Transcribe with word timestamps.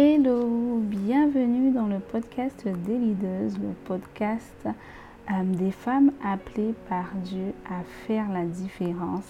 Hello, 0.00 0.78
bienvenue 0.78 1.72
dans 1.72 1.88
le 1.88 1.98
podcast 1.98 2.62
des 2.64 2.96
leaders, 2.96 3.50
le 3.60 3.74
podcast 3.84 4.64
euh, 4.64 5.42
des 5.42 5.72
femmes 5.72 6.12
appelées 6.24 6.72
par 6.88 7.06
Dieu 7.24 7.52
à 7.68 7.82
faire 8.06 8.30
la 8.30 8.44
différence 8.44 9.24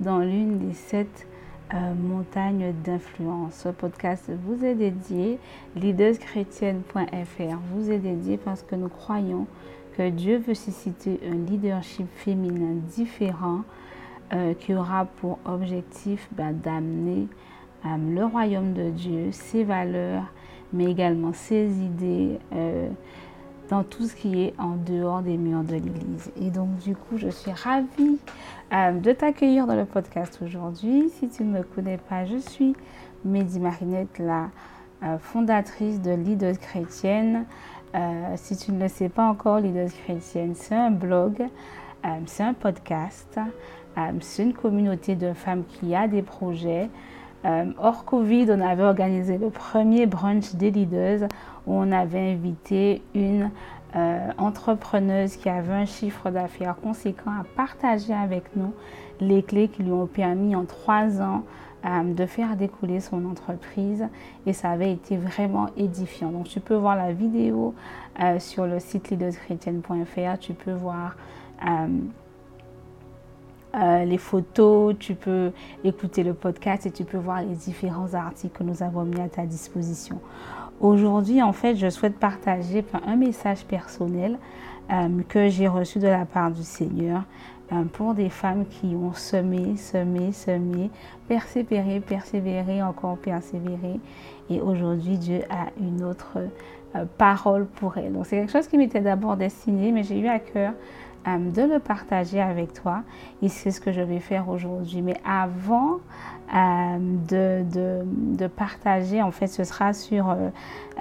dans 0.00 0.20
l'une 0.20 0.58
des 0.58 0.72
sept 0.72 1.26
euh, 1.74 1.92
montagnes 1.92 2.72
d'influence. 2.82 3.56
Ce 3.56 3.68
podcast 3.68 4.32
vous 4.46 4.64
est 4.64 4.74
dédié, 4.74 5.38
leaderschrétienne.fr 5.74 7.58
vous 7.74 7.90
est 7.90 7.98
dédié 7.98 8.38
parce 8.38 8.62
que 8.62 8.74
nous 8.74 8.88
croyons 8.88 9.46
que 9.98 10.08
Dieu 10.08 10.38
veut 10.38 10.54
susciter 10.54 11.20
un 11.30 11.34
leadership 11.34 12.06
féminin 12.14 12.76
différent 12.88 13.64
euh, 14.32 14.54
qui 14.54 14.74
aura 14.74 15.04
pour 15.04 15.38
objectif 15.44 16.26
ben, 16.32 16.54
d'amener 16.54 17.28
le 18.14 18.24
royaume 18.24 18.72
de 18.72 18.90
Dieu, 18.90 19.28
ses 19.32 19.64
valeurs, 19.64 20.24
mais 20.72 20.86
également 20.86 21.32
ses 21.32 21.70
idées 21.78 22.38
euh, 22.52 22.88
dans 23.68 23.82
tout 23.82 24.06
ce 24.06 24.14
qui 24.14 24.42
est 24.42 24.54
en 24.58 24.76
dehors 24.76 25.22
des 25.22 25.36
murs 25.36 25.64
de 25.64 25.74
l'Église. 25.74 26.30
Et 26.40 26.50
donc, 26.50 26.76
du 26.78 26.94
coup, 26.94 27.16
je 27.16 27.28
suis 27.28 27.50
ravie 27.52 28.18
euh, 28.72 28.92
de 28.92 29.12
t'accueillir 29.12 29.66
dans 29.66 29.74
le 29.74 29.84
podcast 29.84 30.38
aujourd'hui. 30.42 31.10
Si 31.18 31.28
tu 31.28 31.44
ne 31.44 31.58
me 31.58 31.62
connais 31.62 31.98
pas, 31.98 32.24
je 32.24 32.36
suis 32.36 32.74
Mehdi 33.24 33.60
Marinette, 33.60 34.18
la 34.18 34.48
euh, 35.02 35.18
fondatrice 35.18 36.00
de 36.00 36.12
Leaders 36.12 36.58
Chrétienne. 36.58 37.44
si 38.36 38.56
tu 38.56 38.72
ne 38.72 38.82
le 38.82 38.88
sais 38.88 39.08
pas 39.08 39.26
encore, 39.26 39.58
Leaders 39.60 39.92
Chrétienne, 40.04 40.54
c'est 40.54 40.74
un 40.74 40.90
blog, 40.90 41.42
c'est 42.26 42.42
un 42.42 42.52
podcast, 42.52 43.40
c'est 44.20 44.42
une 44.42 44.52
communauté 44.52 45.16
de 45.16 45.32
femmes 45.32 45.64
qui 45.64 45.94
a 45.94 46.06
des 46.06 46.20
projets. 46.20 46.90
Euh, 47.46 47.66
hors 47.78 48.04
Covid, 48.04 48.46
on 48.50 48.60
avait 48.60 48.82
organisé 48.82 49.38
le 49.38 49.50
premier 49.50 50.06
brunch 50.06 50.54
des 50.54 50.70
leaders 50.70 51.28
où 51.66 51.74
on 51.74 51.92
avait 51.92 52.32
invité 52.32 53.02
une 53.14 53.50
euh, 53.94 54.30
entrepreneuse 54.36 55.36
qui 55.36 55.48
avait 55.48 55.72
un 55.72 55.84
chiffre 55.84 56.30
d'affaires 56.30 56.76
conséquent 56.82 57.30
à 57.30 57.44
partager 57.56 58.12
avec 58.12 58.56
nous 58.56 58.72
les 59.20 59.42
clés 59.42 59.68
qui 59.68 59.84
lui 59.84 59.92
ont 59.92 60.06
permis 60.06 60.56
en 60.56 60.64
trois 60.64 61.20
ans 61.22 61.44
euh, 61.84 62.14
de 62.14 62.26
faire 62.26 62.56
découler 62.56 62.98
son 62.98 63.24
entreprise 63.26 64.04
et 64.44 64.52
ça 64.52 64.70
avait 64.70 64.90
été 64.90 65.16
vraiment 65.16 65.68
édifiant. 65.76 66.30
Donc 66.30 66.48
tu 66.48 66.58
peux 66.58 66.74
voir 66.74 66.96
la 66.96 67.12
vidéo 67.12 67.74
sur 68.38 68.66
le 68.66 68.80
site 68.80 69.10
leaderschrétienne.fr, 69.10 70.38
tu 70.40 70.54
peux 70.54 70.72
voir 70.72 71.16
euh, 73.76 74.04
les 74.04 74.16
photos, 74.16 74.96
tu 74.98 75.14
peux 75.14 75.52
écouter 75.84 76.22
le 76.22 76.32
podcast 76.32 76.86
et 76.86 76.90
tu 76.90 77.04
peux 77.04 77.18
voir 77.18 77.42
les 77.42 77.54
différents 77.54 78.14
articles 78.14 78.56
que 78.56 78.64
nous 78.64 78.82
avons 78.82 79.04
mis 79.04 79.20
à 79.20 79.28
ta 79.28 79.44
disposition. 79.44 80.18
Aujourd'hui, 80.80 81.42
en 81.42 81.52
fait, 81.52 81.76
je 81.76 81.90
souhaite 81.90 82.18
partager 82.18 82.84
un 83.06 83.16
message 83.16 83.64
personnel 83.64 84.38
euh, 84.90 85.08
que 85.28 85.48
j'ai 85.48 85.68
reçu 85.68 85.98
de 85.98 86.06
la 86.06 86.24
part 86.24 86.50
du 86.50 86.62
Seigneur 86.62 87.24
euh, 87.70 87.82
pour 87.92 88.14
des 88.14 88.30
femmes 88.30 88.64
qui 88.66 88.94
ont 88.94 89.12
semé, 89.12 89.76
semé, 89.76 90.32
semé, 90.32 90.90
persévéré, 91.28 92.00
persévéré, 92.00 92.82
encore 92.82 93.18
persévéré. 93.18 94.00
Et 94.48 94.60
aujourd'hui, 94.62 95.18
Dieu 95.18 95.40
a 95.50 95.66
une 95.78 96.02
autre 96.02 96.38
parole 97.18 97.66
pour 97.66 97.98
elles. 97.98 98.12
Donc, 98.12 98.24
c'est 98.24 98.36
quelque 98.38 98.52
chose 98.52 98.68
qui 98.68 98.78
m'était 98.78 99.00
d'abord 99.00 99.36
destiné, 99.36 99.92
mais 99.92 100.02
j'ai 100.02 100.18
eu 100.18 100.28
à 100.28 100.38
cœur 100.38 100.72
de 101.26 101.62
le 101.62 101.78
partager 101.78 102.40
avec 102.40 102.72
toi. 102.72 103.02
Et 103.42 103.48
c'est 103.48 103.70
ce 103.70 103.80
que 103.80 103.92
je 103.92 104.00
vais 104.00 104.20
faire 104.20 104.48
aujourd'hui. 104.48 105.02
Mais 105.02 105.16
avant 105.24 105.98
euh, 106.54 106.98
de, 107.28 107.64
de, 108.36 108.46
partager, 108.46 109.20
en 109.20 109.32
fait, 109.32 109.48
ce 109.48 109.64
sera 109.64 109.92
sur 109.92 110.30
euh, 110.30 110.50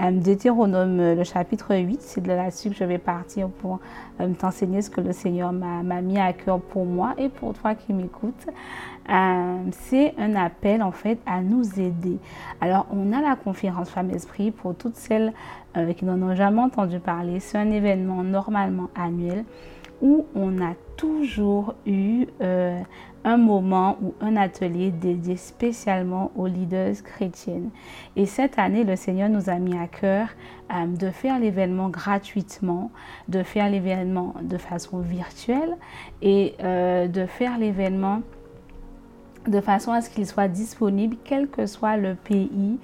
euh, 0.01 0.11
Deutéronome, 0.11 0.97
le 0.97 1.23
chapitre 1.23 1.75
8. 1.75 2.01
C'est 2.01 2.21
de 2.21 2.27
là-dessus 2.27 2.71
que 2.71 2.75
je 2.75 2.83
vais 2.83 2.97
partir 2.97 3.49
pour 3.49 3.79
t'enseigner 4.39 4.81
ce 4.81 4.89
que 4.89 5.01
le 5.01 5.11
Seigneur 5.11 5.51
m'a 5.51 6.01
mis 6.01 6.17
à 6.17 6.33
cœur 6.33 6.59
pour 6.59 6.85
moi 6.85 7.13
et 7.17 7.29
pour 7.29 7.53
toi 7.53 7.75
qui 7.75 7.93
m'écoutes. 7.93 8.47
c'est 9.71 10.15
un 10.17 10.35
appel, 10.35 10.81
en 10.81 10.91
fait, 10.91 11.19
à 11.25 11.41
nous 11.41 11.79
aider. 11.79 12.17
Alors, 12.61 12.87
on 12.91 13.11
a 13.11 13.21
la 13.21 13.35
conférence 13.35 13.89
Femmes 13.89 14.11
Esprit 14.11 14.51
pour 14.51 14.73
toutes 14.73 14.95
celles 14.95 15.33
qui 15.97 16.05
n'en 16.05 16.21
ont 16.21 16.33
jamais 16.33 16.61
entendu 16.61 16.99
parler. 16.99 17.41
C'est 17.41 17.57
un 17.57 17.69
événement 17.69 18.23
normalement 18.23 18.87
annuel 18.95 19.43
où 20.01 20.25
on 20.35 20.61
a 20.61 20.73
toujours 20.97 21.75
eu 21.85 22.25
euh, 22.41 22.81
un 23.23 23.37
moment 23.37 23.97
ou 24.01 24.13
un 24.21 24.35
atelier 24.35 24.91
dédié 24.91 25.35
spécialement 25.35 26.31
aux 26.35 26.47
leaders 26.47 27.01
chrétiennes. 27.03 27.69
Et 28.15 28.25
cette 28.25 28.59
année, 28.59 28.83
le 28.83 28.95
Seigneur 28.95 29.29
nous 29.29 29.49
a 29.49 29.55
mis 29.55 29.77
à 29.77 29.87
cœur 29.87 30.27
euh, 30.71 30.85
de 30.85 31.09
faire 31.09 31.39
l'événement 31.39 31.89
gratuitement, 31.89 32.91
de 33.27 33.43
faire 33.43 33.69
l'événement 33.69 34.35
de 34.41 34.57
façon 34.57 34.99
virtuelle 34.99 35.75
et 36.21 36.53
euh, 36.63 37.07
de 37.07 37.25
faire 37.25 37.57
l'événement 37.57 38.21
de 39.47 39.61
façon 39.61 39.91
à 39.91 40.01
ce 40.01 40.09
qu'il 40.09 40.25
soit 40.25 40.47
disponible 40.47 41.17
quel 41.23 41.47
que 41.47 41.65
soit 41.65 41.97
le 41.97 42.15
pays 42.15 42.79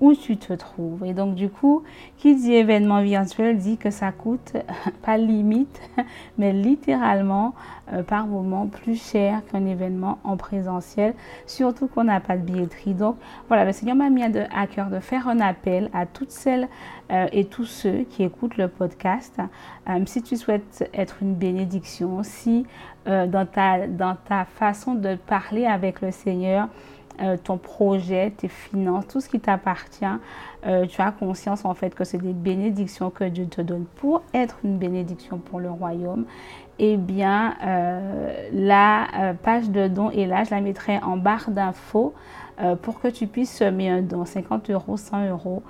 où 0.00 0.14
tu 0.14 0.36
te 0.36 0.52
trouves. 0.52 1.04
Et 1.04 1.14
donc, 1.14 1.34
du 1.34 1.48
coup, 1.48 1.82
qui 2.18 2.36
dit 2.36 2.52
événement 2.54 3.02
virtuel 3.02 3.58
dit 3.58 3.76
que 3.76 3.90
ça 3.90 4.12
coûte, 4.12 4.52
pas 5.02 5.16
limite, 5.16 5.80
mais 6.38 6.52
littéralement 6.52 7.54
euh, 7.92 8.02
par 8.02 8.26
moment 8.26 8.66
plus 8.66 9.00
cher 9.00 9.42
qu'un 9.50 9.64
événement 9.64 10.18
en 10.24 10.36
présentiel, 10.36 11.14
surtout 11.46 11.86
qu'on 11.86 12.04
n'a 12.04 12.20
pas 12.20 12.36
de 12.36 12.42
billetterie. 12.42 12.94
Donc, 12.94 13.16
voilà, 13.48 13.64
le 13.64 13.72
Seigneur 13.72 13.96
m'a 13.96 14.10
mis 14.10 14.22
à 14.22 14.66
cœur 14.66 14.88
de 14.90 15.00
faire 15.00 15.28
un 15.28 15.40
appel 15.40 15.90
à 15.94 16.06
toutes 16.06 16.30
celles 16.30 16.68
euh, 17.10 17.26
et 17.32 17.44
tous 17.44 17.66
ceux 17.66 18.04
qui 18.10 18.22
écoutent 18.24 18.56
le 18.56 18.68
podcast. 18.68 19.38
Euh, 19.88 20.00
si 20.06 20.22
tu 20.22 20.36
souhaites 20.36 20.90
être 20.92 21.16
une 21.22 21.34
bénédiction, 21.34 22.22
si 22.22 22.66
dans, 23.06 23.46
ta, 23.46 23.86
dans 23.86 24.16
ta 24.28 24.44
façon 24.44 24.96
de 24.96 25.14
parler 25.14 25.64
avec 25.64 26.00
le 26.00 26.10
Seigneur, 26.10 26.68
euh, 27.20 27.36
ton 27.42 27.56
projet, 27.56 28.30
tes 28.36 28.48
finances, 28.48 29.06
tout 29.06 29.20
ce 29.20 29.28
qui 29.28 29.40
t'appartient, 29.40 30.04
euh, 30.66 30.86
tu 30.86 31.00
as 31.00 31.12
conscience 31.12 31.64
en 31.64 31.72
fait 31.72 31.94
que 31.94 32.04
c'est 32.04 32.18
des 32.18 32.34
bénédictions 32.34 33.08
que 33.08 33.24
Dieu 33.24 33.46
te 33.46 33.62
donne 33.62 33.86
pour 33.96 34.22
être 34.34 34.58
une 34.64 34.76
bénédiction 34.76 35.38
pour 35.38 35.60
le 35.60 35.70
royaume. 35.70 36.26
Eh 36.78 36.98
bien, 36.98 37.54
euh, 37.64 38.48
la 38.52 39.34
page 39.42 39.70
de 39.70 39.88
don 39.88 40.10
est 40.10 40.26
là, 40.26 40.44
je 40.44 40.50
la 40.50 40.60
mettrai 40.60 40.98
en 40.98 41.16
barre 41.16 41.50
d'infos 41.50 42.12
pour 42.82 43.00
que 43.00 43.08
tu 43.08 43.26
puisses 43.26 43.54
semer 43.54 43.90
un 43.90 44.02
don, 44.02 44.24
50 44.24 44.70
euros, 44.70 44.96
100 44.96 45.28
euros, 45.28 45.62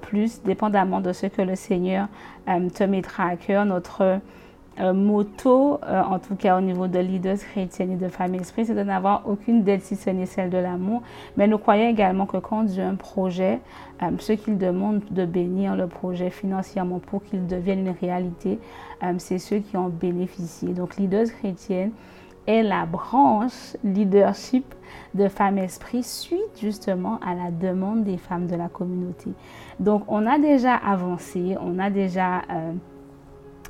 plus, 0.00 0.42
dépendamment 0.42 1.00
de 1.00 1.12
ce 1.12 1.26
que 1.26 1.42
le 1.42 1.56
Seigneur 1.56 2.08
te 2.46 2.84
mettra 2.84 3.24
à 3.24 3.36
cœur. 3.36 3.66
Notre 3.66 4.18
euh, 4.80 4.94
moto, 4.94 5.78
euh, 5.86 6.02
en 6.02 6.18
tout 6.18 6.34
cas 6.34 6.56
au 6.56 6.62
niveau 6.62 6.86
de 6.86 6.98
leaders 6.98 7.38
chrétiennes 7.38 7.92
et 7.92 7.96
de 7.96 8.08
femmes 8.08 8.34
esprit, 8.34 8.64
c'est 8.64 8.74
de 8.74 8.82
n'avoir 8.82 9.22
aucune 9.28 9.64
dette 9.64 9.82
si 9.82 9.96
ce 9.96 10.08
n'est 10.08 10.26
celle 10.26 10.48
de 10.48 10.56
l'amour. 10.56 11.02
Mais 11.36 11.46
nous 11.46 11.58
croyons 11.58 11.88
également 11.88 12.24
que 12.24 12.38
quand 12.38 12.62
Dieu 12.62 12.82
a 12.82 12.88
un 12.88 12.94
projet, 12.94 13.60
euh, 14.02 14.10
ce 14.18 14.32
qu'il 14.32 14.56
demande 14.56 15.02
de 15.10 15.26
bénir 15.26 15.76
le 15.76 15.88
projet 15.88 16.30
financièrement 16.30 17.00
pour 17.00 17.22
qu'il 17.22 17.46
devienne 17.46 17.86
une 17.86 17.94
réalité, 18.00 18.58
c'est 19.18 19.38
ceux 19.38 19.58
qui 19.58 19.76
ont 19.76 19.88
bénéficié. 19.88 20.68
Donc 20.68 20.96
leaders 20.96 21.26
chrétiennes 21.26 21.90
est 22.46 22.62
la 22.62 22.86
branche 22.86 23.76
leadership 23.82 24.64
de 25.14 25.26
Femmes 25.26 25.58
Esprit 25.58 26.04
suite 26.04 26.60
justement 26.60 27.18
à 27.26 27.34
la 27.34 27.50
demande 27.50 28.04
des 28.04 28.16
femmes 28.16 28.46
de 28.46 28.54
la 28.54 28.68
communauté. 28.68 29.30
Donc 29.80 30.04
on 30.06 30.24
a 30.24 30.38
déjà 30.38 30.76
avancé, 30.76 31.56
on 31.60 31.80
a 31.80 31.90
déjà 31.90 32.42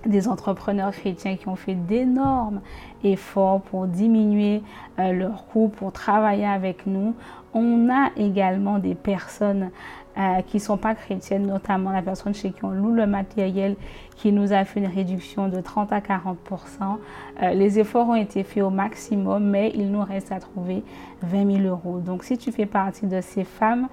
des 0.06 0.28
entrepreneurs 0.28 0.92
chrétiens 0.92 1.36
qui 1.36 1.48
ont 1.48 1.56
fait 1.56 1.74
d'énormes 1.74 2.60
efforts 3.04 3.60
pour 3.62 3.86
diminuer 3.86 4.62
euh, 4.98 5.12
leurs 5.12 5.46
coûts, 5.46 5.68
pour 5.68 5.92
travailler 5.92 6.46
avec 6.46 6.86
nous. 6.86 7.14
On 7.54 7.88
a 7.90 8.10
également 8.16 8.78
des 8.78 8.94
personnes 8.94 9.70
euh, 10.18 10.42
qui 10.42 10.58
ne 10.58 10.62
sont 10.62 10.76
pas 10.76 10.94
chrétiennes, 10.94 11.46
notamment 11.46 11.90
la 11.90 12.02
personne 12.02 12.34
chez 12.34 12.50
qui 12.50 12.62
on 12.64 12.70
loue 12.70 12.92
le 12.92 13.06
matériel, 13.06 13.76
qui 14.16 14.30
nous 14.30 14.52
a 14.52 14.66
fait 14.66 14.80
une 14.80 14.86
réduction 14.86 15.48
de 15.48 15.58
30 15.58 15.90
à 15.90 16.00
40% 16.00 16.34
euh, 17.42 17.54
Les 17.54 17.78
efforts 17.78 18.10
ont 18.10 18.14
été 18.14 18.42
faits 18.42 18.62
au 18.62 18.68
maximum, 18.68 19.42
mais 19.42 19.72
il 19.74 19.90
nous 19.90 20.02
reste 20.02 20.30
à 20.30 20.38
trouver 20.38 20.82
20 21.22 21.62
000 21.62 21.66
euros. 21.66 22.00
Donc, 22.00 22.24
si 22.24 22.36
tu 22.36 22.52
fais 22.52 22.66
partie 22.66 23.06
de 23.06 23.22
ces 23.22 23.44
femmes 23.44 23.88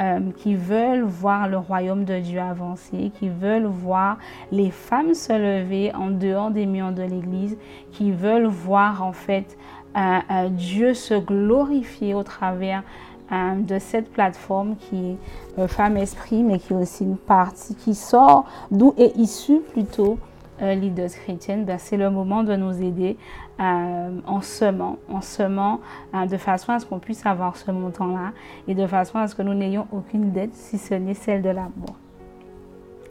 euh, 0.00 0.20
qui 0.36 0.54
veulent 0.54 1.02
voir 1.02 1.48
le 1.48 1.58
royaume 1.58 2.04
de 2.04 2.18
Dieu 2.18 2.40
avancer, 2.40 3.12
qui 3.18 3.28
veulent 3.28 3.66
voir 3.66 4.18
les 4.52 4.70
femmes 4.70 5.14
se 5.14 5.32
lever 5.32 5.94
en 5.94 6.10
dehors 6.10 6.50
des 6.50 6.66
murs 6.66 6.92
de 6.92 7.02
l'Église, 7.02 7.56
qui 7.92 8.12
veulent 8.12 8.46
voir 8.46 9.02
en 9.02 9.12
fait 9.12 9.56
Dieu 10.50 10.92
se 10.92 11.14
glorifier 11.14 12.14
au 12.14 12.24
travers 12.24 12.82
euh, 13.32 13.54
de 13.54 13.78
cette 13.78 14.12
plateforme 14.12 14.76
qui 14.76 14.96
est 14.96 15.16
euh, 15.58 15.66
Femme 15.66 15.96
Esprit, 15.96 16.42
mais 16.42 16.58
qui 16.58 16.74
est 16.74 16.76
aussi 16.76 17.04
une 17.04 17.16
partie 17.16 17.74
qui 17.74 17.94
sort, 17.94 18.44
d'où 18.70 18.92
est 18.98 19.16
issue 19.16 19.60
plutôt 19.72 20.18
euh, 20.60 20.74
leaders 20.74 21.08
chrétiennes, 21.08 21.64
ben, 21.64 21.78
c'est 21.78 21.96
le 21.96 22.10
moment 22.10 22.44
de 22.44 22.54
nous 22.54 22.82
aider 22.82 23.16
euh, 23.60 24.18
en 24.26 24.40
semant, 24.40 24.98
en 25.08 25.20
semant 25.20 25.80
euh, 26.14 26.26
de 26.26 26.36
façon 26.36 26.72
à 26.72 26.78
ce 26.78 26.86
qu'on 26.86 26.98
puisse 26.98 27.24
avoir 27.24 27.56
ce 27.56 27.70
montant-là 27.70 28.32
et 28.68 28.74
de 28.74 28.86
façon 28.86 29.18
à 29.18 29.28
ce 29.28 29.34
que 29.34 29.42
nous 29.42 29.54
n'ayons 29.54 29.86
aucune 29.92 30.32
dette 30.32 30.54
si 30.54 30.78
ce 30.78 30.94
n'est 30.94 31.14
celle 31.14 31.42
de 31.42 31.50
l'amour. 31.50 31.96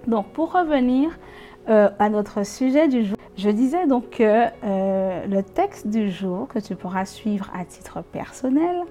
Donc 0.08 0.28
pour 0.28 0.52
revenir 0.52 1.18
à 1.66 2.10
notre 2.10 2.46
sujet 2.46 2.90
du 2.90 3.06
jour, 3.06 3.16
je 3.38 3.50
disais 3.50 3.88
donc 3.88 4.10
que 4.10 4.48
le 4.64 5.42
texte 5.42 5.88
du 5.88 6.12
jour 6.12 6.50
que 6.50 6.60
tu 6.60 6.76
pourras 6.76 7.06
suivre 7.06 7.50
à 7.58 7.64
titre 7.64 8.02
personnel 8.02 8.82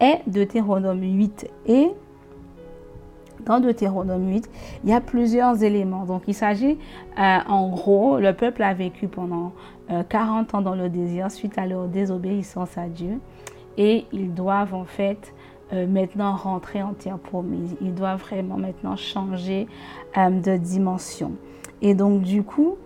est 0.00 0.20
Deutéronome 0.26 1.00
8 1.00 1.48
et 1.64 1.88
dans 3.44 3.60
Deutéronome 3.60 4.30
8, 4.30 4.50
il 4.84 4.90
y 4.90 4.92
a 4.92 5.00
plusieurs 5.00 5.62
éléments. 5.62 6.04
Donc, 6.04 6.22
il 6.26 6.34
s'agit, 6.34 6.78
euh, 7.18 7.38
en 7.46 7.68
gros, 7.68 8.18
le 8.18 8.32
peuple 8.32 8.62
a 8.62 8.74
vécu 8.74 9.08
pendant 9.08 9.52
40 10.08 10.54
euh, 10.54 10.56
ans 10.56 10.60
dans 10.60 10.74
le 10.74 10.88
désir 10.88 11.30
suite 11.30 11.58
à 11.58 11.66
leur 11.66 11.86
désobéissance 11.88 12.76
à 12.78 12.86
Dieu. 12.86 13.20
Et 13.76 14.06
ils 14.12 14.32
doivent, 14.32 14.74
en 14.74 14.84
fait, 14.84 15.34
euh, 15.72 15.86
maintenant 15.86 16.36
rentrer 16.36 16.82
en 16.82 16.92
terre 16.92 17.18
promise. 17.18 17.76
Ils 17.80 17.94
doivent 17.94 18.20
vraiment 18.20 18.56
maintenant 18.56 18.96
changer 18.96 19.66
de 20.16 20.56
dimension. 20.56 21.32
Et 21.82 21.94
donc, 21.94 22.22
du 22.22 22.42
coup, 22.44 22.76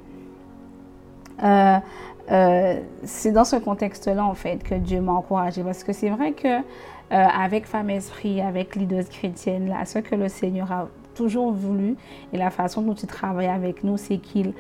c'est 1.39 3.33
dans 3.33 3.45
ce 3.45 3.57
contexte-là, 3.57 4.25
en 4.25 4.35
fait, 4.35 4.63
que 4.63 4.75
Dieu 4.75 5.01
m'a 5.01 5.13
encouragé. 5.13 5.63
Parce 5.63 5.85
que 5.85 5.93
c'est 5.93 6.11
vrai 6.11 6.33
que 6.33 6.63
euh, 7.11 7.15
avec 7.15 7.67
Femme 7.67 7.89
Esprit, 7.89 8.43
avec 8.43 8.77
leaders 8.77 9.09
chrétienne, 9.09 9.69
là, 9.69 9.87
ce 9.87 9.99
que 9.99 10.15
le 10.15 10.29
Seigneur 10.29 10.71
a 10.71 10.89
toujours 11.15 11.53
voulu 11.53 11.97
et 12.35 12.37
la 12.37 12.51
façon 12.51 12.83
dont 12.83 12.95
il 12.95 13.09
travaille 13.09 13.47
avec 13.47 13.83
nous, 13.83 13.97
c'est 13.97 14.19
qu'il 14.19 14.53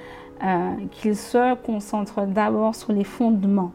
euh, 0.43 0.75
qu'il 0.93 1.17
se 1.17 1.55
concentre 1.56 2.23
d'abord 2.26 2.75
sur 2.75 2.93
les 2.93 3.05
fondements, 3.05 3.73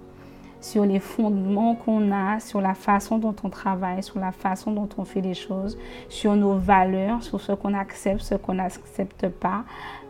sur 0.61 0.85
les 0.85 0.99
fondements 0.99 1.75
qu'on 1.75 2.11
a, 2.11 2.39
sur 2.39 2.61
la 2.61 2.73
façon 2.73 3.17
dont 3.17 3.35
on 3.43 3.49
travaille, 3.49 4.01
sur 4.01 4.19
la 4.19 4.31
façon 4.31 4.71
dont 4.71 4.89
on 4.97 5.03
fait 5.03 5.21
les 5.21 5.33
choses, 5.33 5.77
sur 6.07 6.35
nos 6.35 6.53
valeurs, 6.53 7.21
sur 7.21 7.41
ce 7.41 7.51
qu'on 7.51 7.73
accepte, 7.73 8.21
ce 8.21 8.35
qu'on 8.35 8.53
n'accepte 8.55 9.27
pas, 9.27 9.63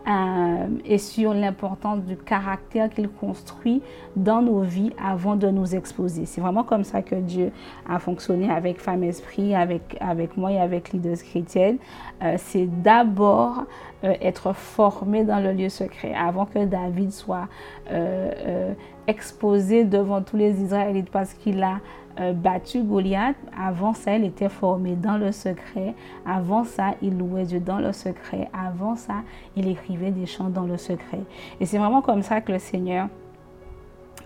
euh, 0.08 0.68
et 0.86 0.98
sur 0.98 1.34
l'importance 1.34 2.02
du 2.02 2.18
caractère 2.18 2.90
qu'il 2.90 3.08
construit 3.10 3.82
dans 4.16 4.42
nos 4.42 4.62
vies 4.62 4.92
avant 5.02 5.36
de 5.36 5.48
nous 5.48 5.76
exposer. 5.76 6.26
C'est 6.26 6.42
vraiment 6.42 6.64
comme 6.64 6.84
ça 6.84 7.02
que 7.02 7.16
Dieu 7.16 7.52
a 7.90 8.00
fonctionné 8.00 8.50
avec 8.50 8.80
Femme 8.80 9.04
Esprit, 9.04 9.56
avec, 9.56 9.96
avec 10.02 10.36
moi 10.36 10.52
et 10.52 10.60
avec 10.60 10.92
Leaders 10.92 11.24
Chrétiennes. 11.24 11.78
Euh, 12.22 12.36
c'est 12.38 12.68
d'abord 12.82 13.64
euh, 14.04 14.14
être 14.22 14.54
formé 14.54 15.24
dans 15.24 15.40
le 15.40 15.54
lieu 15.54 15.70
secret 15.70 16.14
avant 16.14 16.46
que 16.46 16.66
David 16.66 17.12
soit 17.12 17.48
exposé 19.08 19.84
devant 19.84 20.22
tous 20.22 20.38
les 20.38 20.62
Israélites 20.62 21.10
parce 21.10 21.34
qu'il 21.34 21.62
a 21.62 21.80
battu 22.36 22.84
Goliath. 22.84 23.36
Avant 23.58 23.94
ça, 23.94 24.16
il 24.16 24.26
était 24.26 24.50
formé 24.50 24.96
dans 24.96 25.18
le 25.18 25.32
secret. 25.32 25.94
Avant 26.26 26.64
ça, 26.64 26.96
il 27.02 27.18
louait 27.18 27.44
Dieu 27.44 27.60
dans 27.60 27.80
le 27.80 27.92
secret. 27.92 28.50
Avant 28.54 28.96
ça, 28.96 29.24
il 29.56 29.68
écrivait 29.68 30.12
des 30.12 30.26
chants 30.26 30.50
dans 30.50 30.66
le 30.66 30.78
secret. 30.78 31.22
Et 31.60 31.66
c'est 31.66 31.78
vraiment 31.78 32.02
comme 32.02 32.22
ça 32.22 32.42
que 32.42 32.52
le 32.52 32.60
Seigneur 32.60 33.08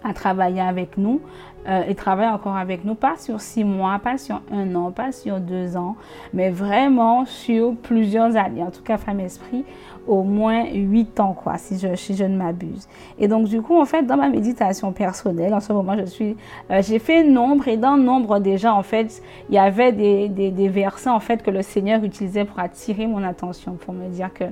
a 0.04 0.14
travaillé 0.14 0.62
avec 0.62 0.98
nous 0.98 1.22
euh, 1.68 1.84
et 1.88 1.96
travaille 1.96 2.30
encore 2.30 2.56
avec 2.56 2.86
nous, 2.86 2.96
pas 2.96 3.18
sur 3.18 3.42
six 3.42 3.66
mois, 3.66 4.00
pas 4.00 4.18
sur 4.18 4.42
un 4.54 4.74
an, 4.76 4.92
pas 4.92 5.12
sur 5.12 5.40
deux 5.40 5.76
ans, 5.76 5.98
mais 6.34 6.50
vraiment 6.50 7.26
sur 7.26 7.76
plusieurs 7.76 8.38
années. 8.38 8.64
En 8.64 8.72
tout 8.72 8.84
cas, 8.84 8.98
Femme 8.98 9.20
Esprit, 9.20 9.66
au 10.08 10.24
moins 10.24 10.64
huit 10.72 11.20
ans, 11.20 11.34
quoi, 11.34 11.58
si 11.58 11.78
je, 11.78 12.24
ne 12.24 12.38
m'abuse. 12.38 12.88
Et 13.20 13.28
donc, 13.28 13.48
du 13.48 13.62
coup, 13.62 13.78
en 13.78 13.84
fait, 13.84 14.04
dans 14.04 14.16
ma 14.16 14.30
méditation 14.30 14.94
personnelle, 14.94 15.54
en 15.54 15.60
ce 15.60 15.74
moment, 15.74 15.98
je 15.98 16.06
suis, 16.06 16.38
euh, 16.72 16.82
j'ai 16.82 17.00
fait 17.00 17.24
nombre 17.24 17.68
et 17.68 17.76
dans 17.76 17.98
nombre 17.98 18.40
déjà, 18.40 18.74
en 18.74 18.84
fait, 18.84 19.22
il 19.50 19.56
y 19.56 19.60
avait 19.60 19.92
des, 19.92 20.30
des, 20.30 20.52
des 20.52 20.70
versets, 20.70 21.10
en 21.10 21.20
fait, 21.20 21.44
que 21.44 21.52
le 21.52 21.64
Seigneur 21.64 22.02
utilisait 22.02 22.46
pour 22.46 22.60
attirer 22.60 23.08
mon 23.08 23.24
attention, 23.24 23.74
pour 23.74 23.94
me 23.94 24.08
dire 24.08 24.34
que 24.34 24.46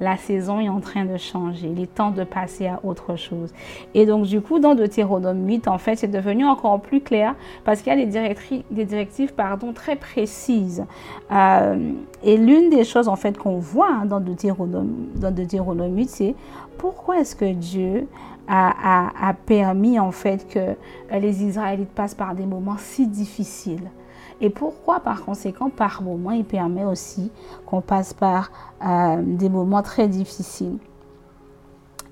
la 0.00 0.16
saison 0.16 0.60
est 0.60 0.68
en 0.68 0.80
train 0.80 1.04
de 1.04 1.16
changer, 1.18 1.68
il 1.68 1.82
est 1.82 1.94
temps 1.94 2.10
de 2.10 2.24
passer 2.24 2.66
à 2.66 2.80
autre 2.82 3.16
chose. 3.16 3.52
Et 3.94 4.06
donc, 4.06 4.24
du 4.24 4.40
coup, 4.40 4.58
dans 4.58 4.74
Deutéronome 4.74 5.46
8, 5.46 5.68
en 5.68 5.76
fait, 5.76 5.96
c'est 5.96 6.08
devenu 6.08 6.46
encore 6.46 6.80
plus 6.80 7.02
clair 7.02 7.34
parce 7.64 7.82
qu'il 7.82 7.92
y 7.92 8.00
a 8.02 8.24
des, 8.70 8.84
directives 8.84 9.34
pardon, 9.34 9.72
très 9.74 9.96
précises. 9.96 10.84
Euh, 11.30 11.92
et 12.24 12.38
l'une 12.38 12.70
des 12.70 12.84
choses, 12.84 13.08
en 13.08 13.16
fait, 13.16 13.36
qu'on 13.36 13.58
voit 13.58 14.04
dans, 14.06 14.20
Deutéronome, 14.20 15.08
dans 15.16 15.30
Deutéronome 15.30 15.94
8, 15.96 16.08
c'est 16.08 16.34
pourquoi 16.78 17.20
est-ce 17.20 17.36
que 17.36 17.52
Dieu 17.52 18.08
a, 18.48 19.28
a, 19.28 19.34
permis, 19.34 20.00
en 20.00 20.12
fait, 20.12 20.48
que 20.48 20.74
les 21.16 21.44
Israélites 21.44 21.90
passent 21.90 22.14
par 22.14 22.34
des 22.34 22.46
moments 22.46 22.78
si 22.78 23.06
difficiles? 23.06 23.90
Et 24.40 24.50
pourquoi, 24.50 25.00
par 25.00 25.24
conséquent, 25.24 25.70
par 25.70 26.02
moment, 26.02 26.30
il 26.30 26.44
permet 26.44 26.84
aussi 26.84 27.30
qu'on 27.66 27.80
passe 27.80 28.14
par 28.14 28.50
euh, 28.84 29.20
des 29.22 29.48
moments 29.48 29.82
très 29.82 30.08
difficiles. 30.08 30.78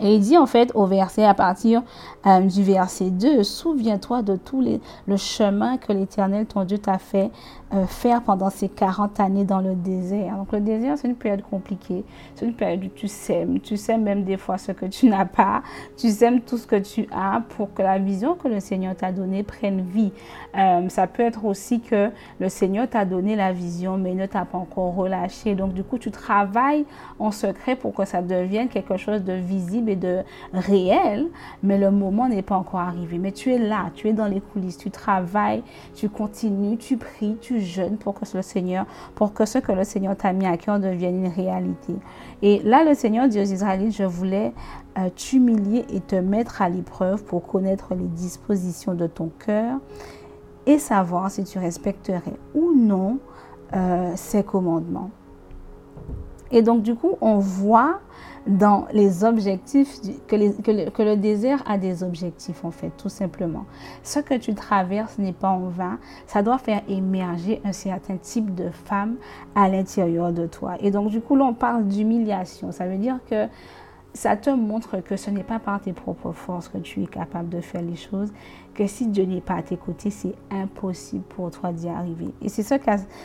Et 0.00 0.14
il 0.14 0.20
dit 0.20 0.36
en 0.36 0.46
fait 0.46 0.70
au 0.74 0.86
verset, 0.86 1.24
à 1.24 1.34
partir 1.34 1.82
euh, 2.26 2.40
du 2.40 2.62
verset 2.62 3.10
2, 3.10 3.42
souviens-toi 3.42 4.22
de 4.22 4.36
tout 4.36 4.62
le 4.62 5.16
chemin 5.16 5.76
que 5.76 5.92
l'Éternel, 5.92 6.46
ton 6.46 6.64
Dieu, 6.64 6.78
t'a 6.78 6.98
fait 6.98 7.30
euh, 7.74 7.86
faire 7.86 8.22
pendant 8.22 8.48
ces 8.48 8.68
40 8.68 9.20
années 9.20 9.44
dans 9.44 9.60
le 9.60 9.74
désert. 9.74 10.36
Donc 10.36 10.52
le 10.52 10.60
désert, 10.60 10.96
c'est 10.96 11.06
une 11.06 11.16
période 11.16 11.42
compliquée. 11.42 12.02
C'est 12.34 12.46
une 12.46 12.54
période 12.54 12.82
où 12.84 12.88
tu 12.88 13.08
sèmes. 13.08 13.60
Tu 13.60 13.76
sèmes 13.76 14.04
même 14.04 14.24
des 14.24 14.38
fois 14.38 14.56
ce 14.56 14.72
que 14.72 14.86
tu 14.86 15.06
n'as 15.06 15.26
pas. 15.26 15.62
Tu 15.96 16.08
sèmes 16.08 16.40
tout 16.40 16.56
ce 16.56 16.66
que 16.66 16.76
tu 16.76 17.06
as 17.12 17.42
pour 17.50 17.74
que 17.74 17.82
la 17.82 17.98
vision 17.98 18.36
que 18.36 18.48
le 18.48 18.60
Seigneur 18.60 18.96
t'a 18.96 19.12
donnée 19.12 19.42
prenne 19.42 19.82
vie. 19.82 20.12
Euh, 20.56 20.88
ça 20.88 21.06
peut 21.06 21.22
être 21.22 21.44
aussi 21.44 21.80
que 21.80 22.10
le 22.40 22.48
Seigneur 22.48 22.88
t'a 22.88 23.04
donné 23.04 23.36
la 23.36 23.52
vision, 23.52 23.98
mais 23.98 24.14
ne 24.14 24.24
t'a 24.24 24.44
pas 24.44 24.58
encore 24.58 24.94
relâché. 24.94 25.54
Donc 25.54 25.74
du 25.74 25.84
coup, 25.84 25.98
tu 25.98 26.10
travailles 26.10 26.86
en 27.18 27.30
secret 27.30 27.76
pour 27.76 27.92
que 27.92 28.06
ça 28.06 28.22
devienne 28.22 28.68
quelque 28.68 28.96
chose 28.96 29.22
de 29.22 29.34
visible 29.34 29.88
de 29.96 30.23
réel, 30.52 31.26
mais 31.62 31.79
le 31.79 31.90
moment 31.90 32.29
n'est 32.29 32.43
pas 32.43 32.56
encore 32.56 32.81
arrivé. 32.81 33.19
Mais 33.19 33.32
tu 33.32 33.52
es 33.52 33.58
là, 33.58 33.90
tu 33.94 34.08
es 34.08 34.12
dans 34.12 34.26
les 34.26 34.40
coulisses, 34.40 34.79
tu 34.79 34.90
travailles, 34.90 35.62
tu 35.94 36.08
continues, 36.08 36.76
tu 36.76 36.96
pries, 36.96 37.37
tu 37.40 37.61
jeune 37.61 37.96
pour 37.96 38.14
que 38.14 38.25
le 38.35 38.42
pour 39.14 39.33
que 39.33 39.45
ce 39.45 39.59
que 39.59 39.73
le 39.73 39.85
Seigneur 39.85 40.16
t'a 40.16 40.33
mis 40.33 40.47
à 40.47 40.57
cœur 40.57 40.78
devienne 40.78 41.25
une 41.25 41.33
réalité. 41.33 41.95
Et 42.42 42.61
là, 42.61 42.85
le 42.85 42.95
Seigneur 42.95 43.28
dit 43.28 43.40
aux 43.40 43.45
Israélites, 43.45 43.97
je 43.97 44.04
voulais 44.04 44.52
euh, 44.99 45.09
t'humilier 45.14 45.85
et 45.92 46.00
te 46.00 46.16
mettre 46.16 46.62
à 46.62 46.68
l'épreuve 46.68 47.25
pour 47.25 47.47
connaître 47.47 47.95
les 47.95 48.07
dispositions 48.07 48.95
de 48.95 49.07
ton 49.07 49.30
cœur 49.45 49.78
et 50.66 50.78
savoir 50.78 51.30
si 51.30 51.45
tu 51.45 51.59
respecterais 51.59 52.37
ou 52.54 52.73
non 52.75 53.18
euh, 53.75 54.12
ces 54.16 54.42
commandements. 54.42 55.11
Et 56.50 56.62
donc, 56.62 56.83
du 56.83 56.95
coup, 56.95 57.17
on 57.21 57.38
voit 57.38 58.00
dans 58.49 58.87
les 58.93 59.25
objectifs, 59.25 60.00
que, 60.26 60.37
le, 61.02 61.17
désert 61.17 61.62
a 61.67 61.76
des 61.76 62.02
objectifs 62.02 62.64
en 62.64 62.71
fait, 62.71 62.90
tout 62.97 63.11
simplement. 63.11 63.67
Ce 64.02 64.21
que 64.21 64.35
tu 64.35 64.55
traverses 64.55 65.19
n'est 65.19 65.35
pas 65.35 65.50
en 65.50 65.69
vain, 65.69 65.99
ça 66.26 66.43
doit 66.43 66.59
faire 66.59 66.81
émerger 66.88 67.61
un 67.64 67.73
certain 67.73 68.17
type 68.17 68.55
de 68.55 68.71
femme 68.71 69.17
à 69.55 69.69
l'intérieur 69.69 70.33
de 70.33 70.47
toi. 70.47 70.76
Et 70.81 70.90
donc 70.90 71.11
du 71.11 71.21
coup, 71.21 71.37
là, 71.37 71.45
on 71.45 71.55
parle 71.55 71.87
d'humiliation. 71.87 72.73
Ça 72.73 72.87
veut 72.87 72.97
dire 72.97 73.19
que 73.28 73.47
ça 74.14 74.36
te 74.36 74.50
montre 74.50 75.00
que 75.00 75.16
ce 75.16 75.30
n'est 75.30 75.42
pas 75.42 75.58
par 75.58 75.80
tes 75.80 75.92
propres 75.92 76.32
forces 76.32 76.68
que 76.68 76.78
tu 76.78 77.02
es 77.02 77.06
capable 77.06 77.48
de 77.48 77.60
faire 77.60 77.82
les 77.82 77.96
choses, 77.96 78.32
que 78.74 78.86
si 78.86 79.06
Dieu 79.06 79.24
n'est 79.24 79.40
pas 79.40 79.56
à 79.56 79.62
tes 79.62 79.76
côtés, 79.76 80.10
c'est 80.10 80.34
impossible 80.50 81.24
pour 81.28 81.50
toi 81.50 81.72
d'y 81.72 81.88
arriver. 81.88 82.28
Et 82.42 82.48
c'est 82.48 82.62
ce, 82.62 82.74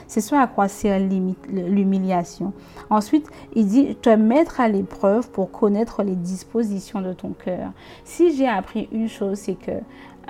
ce 0.07 0.35
à 0.35 0.47
quoi 0.47 0.67
sert 0.67 0.99
l'humiliation. 0.99 2.53
Ensuite, 2.89 3.27
il 3.55 3.67
dit 3.67 3.95
te 3.95 4.09
mettre 4.09 4.59
à 4.59 4.67
l'épreuve 4.67 5.29
pour 5.29 5.51
connaître 5.51 6.03
les 6.03 6.15
dispositions 6.15 7.01
de 7.01 7.13
ton 7.13 7.29
cœur. 7.29 7.71
Si 8.03 8.35
j'ai 8.35 8.47
appris 8.47 8.89
une 8.91 9.07
chose, 9.07 9.37
c'est 9.37 9.55
que 9.55 9.71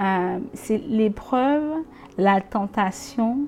euh, 0.01 0.39
c'est 0.53 0.79
l'épreuve, 0.79 1.83
la 2.17 2.41
tentation, 2.41 3.39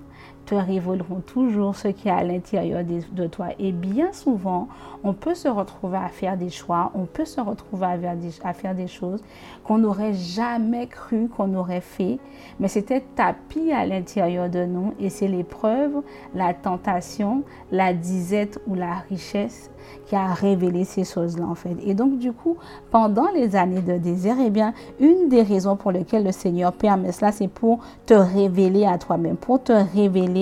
te 0.45 0.55
révéleront 0.55 1.21
toujours 1.25 1.75
ce 1.75 1.87
qui 1.87 2.07
est 2.07 2.11
à 2.11 2.23
l'intérieur 2.23 2.83
de 2.83 3.27
toi. 3.27 3.47
Et 3.59 3.71
bien 3.71 4.13
souvent, 4.13 4.67
on 5.03 5.13
peut 5.13 5.35
se 5.35 5.47
retrouver 5.47 5.97
à 5.97 6.07
faire 6.07 6.37
des 6.37 6.49
choix, 6.49 6.91
on 6.95 7.05
peut 7.05 7.25
se 7.25 7.41
retrouver 7.41 7.85
à 7.85 8.53
faire 8.53 8.75
des, 8.75 8.87
choses 8.87 9.21
qu'on 9.63 9.79
n'aurait 9.79 10.13
jamais 10.13 10.87
cru 10.87 11.27
qu'on 11.27 11.53
aurait 11.55 11.81
fait, 11.81 12.19
mais 12.59 12.67
c'était 12.67 13.03
tapis 13.15 13.71
à 13.71 13.85
l'intérieur 13.85 14.49
de 14.49 14.65
nous 14.65 14.93
et 14.99 15.09
c'est 15.09 15.27
l'épreuve, 15.27 16.01
la 16.33 16.53
tentation, 16.53 17.43
la 17.71 17.93
disette 17.93 18.59
ou 18.67 18.75
la 18.75 18.95
richesse 19.09 19.69
qui 20.07 20.15
a 20.15 20.33
révélé 20.33 20.83
ces 20.83 21.03
choses-là 21.03 21.45
en 21.45 21.55
fait. 21.55 21.75
Et 21.85 21.93
donc 21.93 22.17
du 22.17 22.31
coup, 22.31 22.57
pendant 22.91 23.27
les 23.33 23.55
années 23.55 23.81
de 23.81 23.97
désert, 23.97 24.37
eh 24.43 24.49
bien, 24.49 24.73
une 24.99 25.29
des 25.29 25.41
raisons 25.41 25.75
pour 25.75 25.91
lesquelles 25.91 26.23
le 26.23 26.31
Seigneur 26.31 26.73
permet 26.73 27.11
cela, 27.11 27.31
c'est 27.31 27.47
pour 27.47 27.79
te 28.05 28.13
révéler 28.13 28.85
à 28.85 28.97
toi-même, 28.97 29.37
pour 29.37 29.61
te 29.63 29.73
révéler 29.73 30.34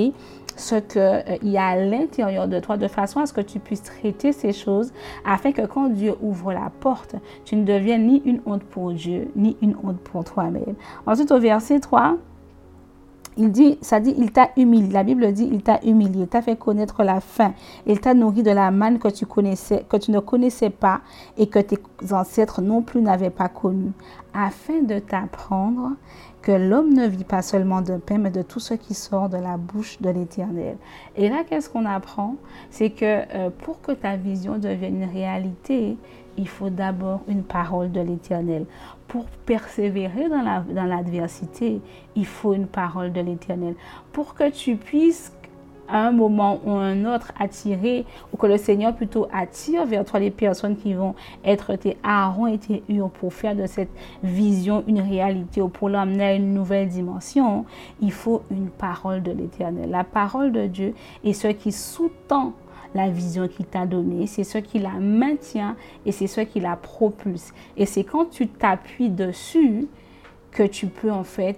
ce 0.56 0.76
qu'il 0.76 1.02
euh, 1.02 1.38
y 1.42 1.58
a 1.58 1.68
à 1.68 1.76
l'intérieur 1.76 2.48
de 2.48 2.60
toi 2.60 2.78
de 2.78 2.88
façon 2.88 3.20
à 3.20 3.26
ce 3.26 3.34
que 3.34 3.42
tu 3.42 3.60
puisses 3.60 3.84
traiter 3.84 4.32
ces 4.32 4.54
choses 4.54 4.94
afin 5.26 5.52
que 5.52 5.66
quand 5.66 5.90
Dieu 5.90 6.16
ouvre 6.22 6.54
la 6.54 6.72
porte, 6.80 7.16
tu 7.46 7.56
ne 7.56 7.64
deviennes 7.64 8.08
ni 8.08 8.22
une 8.26 8.42
honte 8.46 8.64
pour 8.64 8.92
Dieu, 8.92 9.30
ni 9.36 9.58
une 9.62 9.76
honte 9.84 10.00
pour 10.00 10.24
toi-même. 10.24 10.76
Ensuite, 11.06 11.32
au 11.32 11.40
verset 11.40 11.80
3, 11.80 12.18
il 13.36 13.52
dit, 13.52 13.80
ça 13.82 14.00
dit, 14.00 14.14
il 14.18 14.32
t'a 14.32 14.50
humilié. 14.58 14.90
La 14.92 15.04
Bible 15.04 15.32
dit, 15.34 15.50
il 15.52 15.64
t'a 15.64 15.80
humilié, 15.84 16.22
il 16.22 16.28
t'a 16.28 16.42
fait 16.42 16.56
connaître 16.56 17.04
la 17.04 17.20
faim. 17.20 17.54
Il 17.88 18.00
t'a 18.00 18.14
nourri 18.14 18.44
de 18.44 18.52
la 18.52 18.70
manne 18.70 19.00
que 19.00 19.08
tu 19.08 19.26
connaissais, 19.26 19.86
que 19.90 19.98
tu 19.98 20.12
ne 20.12 20.20
connaissais 20.20 20.70
pas 20.70 21.02
et 21.38 21.48
que 21.48 21.60
tes 21.60 21.80
ancêtres 22.12 22.62
non 22.62 22.84
plus 22.84 23.02
n'avaient 23.02 23.32
pas 23.32 23.50
connu, 23.50 23.92
afin 24.34 24.82
de 24.84 25.00
t'apprendre 25.00 25.94
que 26.44 26.52
l'homme 26.52 26.94
ne 26.94 27.08
vit 27.08 27.24
pas 27.24 27.42
seulement 27.42 27.82
de 27.82 27.96
pain, 27.98 28.18
mais 28.18 28.30
de 28.30 28.42
tout 28.42 28.60
ce 28.60 28.74
qui 28.74 28.94
sort 28.94 29.30
de 29.30 29.38
la 29.38 29.56
bouche 29.58 30.00
de 30.02 30.10
l'Éternel. 30.10 30.76
Et 31.16 31.30
là, 31.30 31.44
qu'est-ce 31.48 31.70
qu'on 31.70 31.86
apprend? 31.86 32.36
C'est 32.70 32.90
que 32.90 33.06
euh, 33.34 33.50
pour 33.50 33.82
que 33.82 33.94
ta 33.94 34.18
vision 34.18 34.58
devienne 34.58 35.02
une 35.02 35.10
réalité, 35.10 35.98
il 36.38 36.48
faut 36.48 36.70
d'abord 36.70 37.22
une 37.30 37.44
parole 37.44 37.92
de 37.92 38.02
l'Éternel. 38.02 38.66
Pour 39.08 39.26
persévérer 39.46 40.28
dans 40.28 40.86
l'adversité, 40.86 41.82
il 42.16 42.26
faut 42.26 42.54
une 42.54 42.68
parole 42.68 43.14
de 43.14 43.22
l'Éternel. 43.22 43.76
Pour 44.12 44.34
que 44.34 44.50
tu 44.50 44.76
puisses 44.76 45.32
à 45.88 46.08
un 46.08 46.12
moment 46.12 46.60
ou 46.66 46.72
un 46.72 47.06
autre 47.06 47.32
attirer, 47.40 48.06
ou 48.32 48.38
que 48.38 48.48
le 48.48 48.58
Seigneur 48.58 48.96
plutôt 48.96 49.28
attire 49.34 49.86
vers 49.86 50.06
toi 50.06 50.20
les 50.20 50.32
personnes 50.32 50.76
qui 50.76 50.94
vont 50.94 51.16
être 51.44 51.76
tes 51.76 51.98
Aaron 52.04 52.48
et 52.48 52.58
tes 52.58 52.84
pour 53.20 53.34
faire 53.34 53.56
de 53.56 53.66
cette 53.66 53.90
vision 54.24 54.84
une 54.88 55.02
réalité 55.02 55.62
ou 55.62 55.68
pour 55.68 55.90
l'amener 55.90 56.24
à 56.24 56.34
une 56.34 56.54
nouvelle 56.54 56.88
dimension, 56.88 57.66
il 58.02 58.12
faut 58.12 58.44
une 58.52 58.70
parole 58.70 59.22
de 59.22 59.32
l'Éternel. 59.32 59.90
La 59.90 60.04
parole 60.04 60.52
de 60.52 60.68
Dieu 60.68 60.94
est 61.24 61.34
ce 61.34 61.48
qui 61.48 61.72
sous-tend 61.72 62.54
la 62.96 63.10
vision 63.10 63.48
qu'il 63.48 63.66
t'a 63.66 63.86
donnée, 63.86 64.28
c'est 64.28 64.44
ce 64.44 64.60
qui 64.60 64.80
la 64.80 64.94
maintient 65.00 65.76
et 66.06 66.12
c'est 66.12 66.28
ce 66.28 66.42
qui 66.42 66.60
la 66.60 66.76
propulse. 66.76 67.54
Et 67.76 67.86
c'est 67.86 68.04
quand 68.04 68.30
tu 68.30 68.48
t'appuies 68.48 69.10
dessus 69.10 69.88
que 70.52 70.64
tu 70.64 70.88
peux 70.88 71.12
en 71.12 71.24
fait 71.24 71.58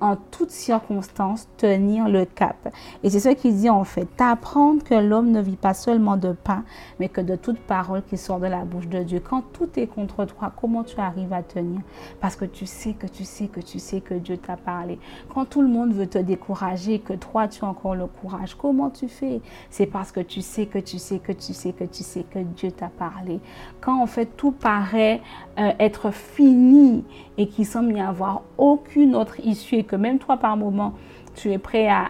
en 0.00 0.16
toutes 0.16 0.50
circonstances 0.50 1.48
tenir 1.56 2.08
le 2.08 2.24
cap. 2.24 2.68
Et 3.02 3.10
c'est 3.10 3.20
ce 3.20 3.28
qu'il 3.30 3.56
dit 3.56 3.70
en 3.70 3.84
fait, 3.84 4.04
t'apprendre 4.16 4.82
que 4.82 4.94
l'homme 4.94 5.30
ne 5.30 5.40
vit 5.40 5.56
pas 5.56 5.74
seulement 5.74 6.16
de 6.16 6.32
pain, 6.32 6.64
mais 7.00 7.08
que 7.08 7.20
de 7.20 7.36
toute 7.36 7.58
parole 7.58 8.02
qui 8.02 8.16
sort 8.16 8.40
de 8.40 8.46
la 8.46 8.64
bouche 8.64 8.88
de 8.88 9.02
Dieu. 9.02 9.20
Quand 9.20 9.42
tout 9.52 9.68
est 9.76 9.86
contre 9.86 10.24
toi, 10.24 10.52
comment 10.60 10.84
tu 10.84 10.98
arrives 11.00 11.32
à 11.32 11.42
tenir? 11.42 11.80
Parce 12.20 12.36
que 12.36 12.44
tu 12.44 12.66
sais 12.66 12.92
que 12.92 13.06
tu 13.06 13.24
sais 13.24 13.48
que 13.48 13.60
tu 13.60 13.78
sais 13.78 14.00
que 14.00 14.14
Dieu 14.14 14.36
t'a 14.36 14.56
parlé. 14.56 14.98
Quand 15.32 15.44
tout 15.44 15.62
le 15.62 15.68
monde 15.68 15.92
veut 15.92 16.08
te 16.08 16.18
décourager, 16.18 16.98
que 16.98 17.14
toi 17.14 17.48
tu 17.48 17.64
as 17.64 17.68
encore 17.68 17.94
le 17.94 18.06
courage, 18.06 18.54
comment 18.54 18.90
tu 18.90 19.08
fais? 19.08 19.40
C'est 19.70 19.86
parce 19.86 20.12
que 20.12 20.20
tu 20.20 20.42
sais 20.42 20.66
que 20.66 20.78
tu 20.78 20.98
sais 20.98 21.18
que 21.18 21.32
tu 21.32 21.52
sais 21.52 21.72
que 21.72 21.84
tu 21.84 22.02
sais 22.02 22.24
que 22.24 22.38
Dieu 22.38 22.70
t'a 22.70 22.88
parlé. 22.88 23.40
Quand 23.80 24.02
en 24.02 24.06
fait 24.06 24.36
tout 24.36 24.52
paraît 24.52 25.20
euh, 25.58 25.72
être 25.78 26.10
fini 26.10 27.04
et 27.38 27.48
qu'il 27.48 27.66
semble 27.66 27.92
n'y 27.92 28.00
avoir 28.00 28.42
aucune 28.58 29.14
autre 29.14 29.40
issue 29.40 29.84
que 29.84 29.96
même 29.96 30.18
toi 30.18 30.36
par 30.36 30.56
moment, 30.56 30.94
tu 31.36 31.52
es 31.52 31.58
prêt 31.58 31.86
à, 31.86 32.06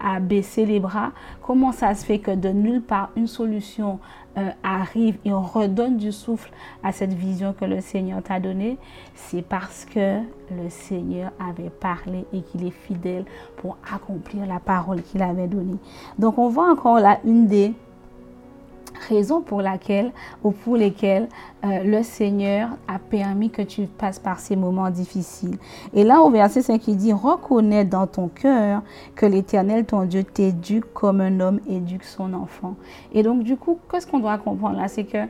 à, 0.00 0.20
baisser 0.20 0.64
les 0.64 0.78
bras, 0.78 1.10
comment 1.42 1.72
ça 1.72 1.94
se 1.94 2.04
fait 2.04 2.20
que 2.20 2.30
de 2.30 2.50
nulle 2.50 2.80
part 2.80 3.10
une 3.16 3.26
solution 3.26 3.98
euh, 4.38 4.50
arrive 4.62 5.18
et 5.24 5.32
on 5.32 5.42
redonne 5.42 5.96
du 5.96 6.12
souffle 6.12 6.50
à 6.82 6.92
cette 6.92 7.12
vision 7.12 7.52
que 7.52 7.64
le 7.64 7.80
Seigneur 7.80 8.22
t'a 8.22 8.38
donnée? 8.38 8.78
C'est 9.14 9.42
parce 9.42 9.84
que 9.84 10.18
le 10.50 10.70
Seigneur 10.70 11.32
avait 11.40 11.70
parlé 11.70 12.24
et 12.32 12.42
qu'il 12.42 12.64
est 12.64 12.70
fidèle 12.70 13.24
pour 13.56 13.76
accomplir 13.92 14.46
la 14.46 14.60
parole 14.60 15.02
qu'il 15.02 15.22
avait 15.22 15.48
donnée. 15.48 15.78
Donc 16.18 16.38
on 16.38 16.48
voit 16.48 16.70
encore 16.70 17.00
là 17.00 17.18
une 17.24 17.48
des 17.48 17.74
raison 19.08 19.40
pour 19.40 19.62
laquelle 19.62 20.12
ou 20.42 20.50
pour 20.50 20.76
lesquelles 20.76 21.28
euh, 21.64 21.82
le 21.84 22.02
Seigneur 22.02 22.70
a 22.88 22.98
permis 22.98 23.50
que 23.50 23.62
tu 23.62 23.86
passes 23.86 24.18
par 24.18 24.40
ces 24.40 24.56
moments 24.56 24.90
difficiles. 24.90 25.56
Et 25.94 26.04
là, 26.04 26.20
au 26.20 26.30
verset 26.30 26.62
5, 26.62 26.86
il 26.88 26.96
dit, 26.96 27.12
reconnais 27.12 27.84
dans 27.84 28.06
ton 28.06 28.28
cœur 28.28 28.82
que 29.14 29.26
l'Éternel, 29.26 29.84
ton 29.84 30.04
Dieu, 30.04 30.24
t'éduque 30.24 30.92
comme 30.92 31.20
un 31.20 31.40
homme 31.40 31.60
éduque 31.68 32.04
son 32.04 32.34
enfant. 32.34 32.74
Et 33.12 33.22
donc, 33.22 33.42
du 33.42 33.56
coup, 33.56 33.78
qu'est-ce 33.90 34.06
qu'on 34.06 34.18
doit 34.18 34.38
comprendre 34.38 34.78
là? 34.78 34.88
C'est 34.88 35.04
que 35.04 35.26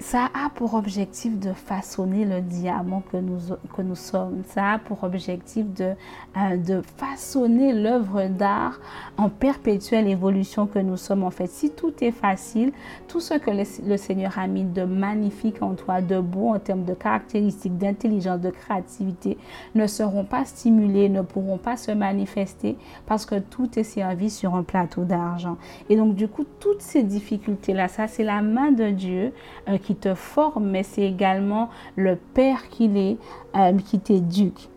ça 0.00 0.28
a 0.32 0.48
pour 0.50 0.74
objectif 0.74 1.38
de 1.38 1.52
façonner 1.52 2.24
le 2.24 2.40
diamant 2.40 3.02
que 3.12 3.16
nous, 3.16 3.56
que 3.76 3.82
nous 3.82 3.96
sommes. 3.96 4.42
Ça 4.46 4.72
a 4.72 4.78
pour 4.78 5.02
objectif 5.02 5.66
de, 5.74 5.94
euh, 6.36 6.56
de 6.56 6.82
façonner 6.96 7.72
l'œuvre 7.72 8.28
d'art 8.28 8.78
en 9.16 9.28
perpétuelle 9.28 10.06
évolution 10.06 10.66
que 10.66 10.78
nous 10.78 10.96
sommes. 10.96 11.24
En 11.24 11.30
fait, 11.30 11.48
si 11.48 11.70
tout 11.70 11.92
est 12.00 12.12
facile, 12.12 12.72
tout 13.08 13.20
ce 13.20 13.34
que 13.34 13.50
le, 13.50 13.96
Seigneur 13.96 14.38
a 14.38 14.46
mis 14.46 14.62
de 14.62 14.84
magnifique 14.84 15.62
en 15.62 15.74
toi, 15.74 16.00
de 16.00 16.20
beau 16.20 16.50
en 16.54 16.58
termes 16.60 16.84
de 16.84 16.94
caractéristiques, 16.94 17.76
d'intelligence, 17.76 18.40
de 18.40 18.50
créativité, 18.50 19.36
ne 19.74 19.86
seront 19.86 20.24
pas 20.24 20.44
stimulés, 20.44 21.08
ne 21.08 21.22
pourront 21.22 21.58
pas 21.58 21.76
se 21.76 21.90
manifester 21.90 22.76
parce 23.06 23.26
que 23.26 23.38
tout 23.40 23.78
est 23.78 23.84
servi 23.84 24.30
sur 24.30 24.54
un 24.54 24.62
plateau 24.62 25.04
d'argent. 25.04 25.56
Et 25.88 25.96
donc, 25.96 26.14
du 26.14 26.28
coup, 26.28 26.44
toutes 26.60 26.82
ces 26.82 27.02
difficultés-là, 27.02 27.88
ça, 27.88 28.06
c'est 28.06 28.24
la 28.24 28.42
main 28.42 28.70
de 28.70 28.90
Dieu 28.90 29.32
euh, 29.68 29.78
te 29.94 30.14
forme, 30.14 30.68
mais 30.68 30.82
c'est 30.82 31.02
également 31.02 31.68
le 31.96 32.16
Père 32.16 32.68
qu'il 32.68 32.96
est, 32.96 33.16
euh, 33.56 33.72
qui 33.78 33.98
t'éduque. 33.98 34.68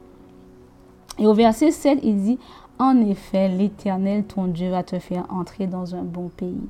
Et 1.19 1.27
au 1.27 1.33
verset 1.33 1.71
7, 1.71 1.99
il 2.03 2.21
dit, 2.21 2.39
en 2.79 2.99
effet, 3.01 3.47
l'Éternel, 3.47 4.23
ton 4.23 4.45
Dieu, 4.45 4.71
va 4.71 4.81
te 4.81 4.97
faire 4.97 5.25
entrer 5.29 5.67
dans 5.67 5.93
un 5.93 6.01
bon 6.01 6.29
pays. 6.29 6.67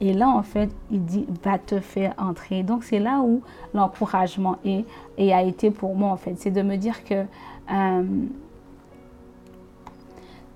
Et 0.00 0.14
là, 0.14 0.28
en 0.28 0.42
fait, 0.42 0.70
il 0.90 1.04
dit, 1.04 1.26
va 1.42 1.58
te 1.58 1.80
faire 1.80 2.14
entrer. 2.16 2.62
Donc, 2.62 2.84
c'est 2.84 2.98
là 2.98 3.20
où 3.20 3.42
l'encouragement 3.74 4.56
est 4.64 4.86
et 5.18 5.34
a 5.34 5.42
été 5.42 5.70
pour 5.70 5.94
moi, 5.94 6.10
en 6.10 6.16
fait. 6.16 6.34
C'est 6.38 6.50
de 6.50 6.62
me 6.62 6.76
dire 6.76 7.04
que... 7.04 7.24
Euh, 7.72 8.04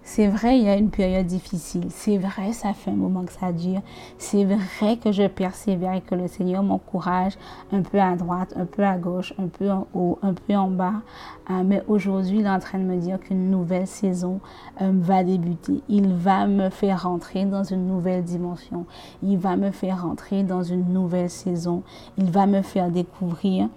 c'est 0.06 0.28
vrai, 0.28 0.58
il 0.58 0.64
y 0.64 0.68
a 0.68 0.76
une 0.76 0.90
période 0.90 1.24
difficile. 1.24 1.86
C'est 1.88 2.18
vrai, 2.18 2.52
ça 2.52 2.74
fait 2.74 2.90
un 2.90 2.94
moment 2.94 3.24
que 3.24 3.32
ça 3.32 3.52
dure. 3.52 3.80
C'est 4.18 4.44
vrai 4.44 4.98
que 4.98 5.12
je 5.12 5.26
persévère 5.26 5.94
et 5.94 6.02
que 6.02 6.14
le 6.14 6.28
Seigneur 6.28 6.62
m'encourage 6.62 7.32
un 7.72 7.80
peu 7.80 7.98
à 7.98 8.14
droite, 8.14 8.52
un 8.54 8.66
peu 8.66 8.84
à 8.84 8.98
gauche, 8.98 9.32
un 9.38 9.48
peu 9.48 9.70
en 9.70 9.86
haut, 9.94 10.18
un 10.22 10.34
peu 10.34 10.54
en 10.54 10.68
bas. 10.68 11.00
Euh, 11.50 11.62
mais 11.64 11.82
aujourd'hui, 11.88 12.40
il 12.40 12.44
est 12.44 12.50
en 12.50 12.58
train 12.58 12.78
de 12.78 12.84
me 12.84 12.98
dire 12.98 13.18
qu'une 13.18 13.50
nouvelle 13.50 13.86
saison 13.86 14.40
euh, 14.82 14.92
va 14.94 15.24
débuter. 15.24 15.80
Il 15.88 16.12
va 16.12 16.46
me 16.46 16.68
faire 16.68 17.04
rentrer 17.04 17.46
dans 17.46 17.64
une 17.64 17.86
nouvelle 17.86 18.24
dimension. 18.24 18.84
Il 19.22 19.38
va 19.38 19.56
me 19.56 19.70
faire 19.70 20.02
rentrer 20.02 20.42
dans 20.42 20.62
une 20.62 20.92
nouvelle 20.92 21.30
saison. 21.30 21.82
Il 22.18 22.30
va 22.30 22.46
me 22.46 22.60
faire 22.60 22.90
découvrir 22.90 23.68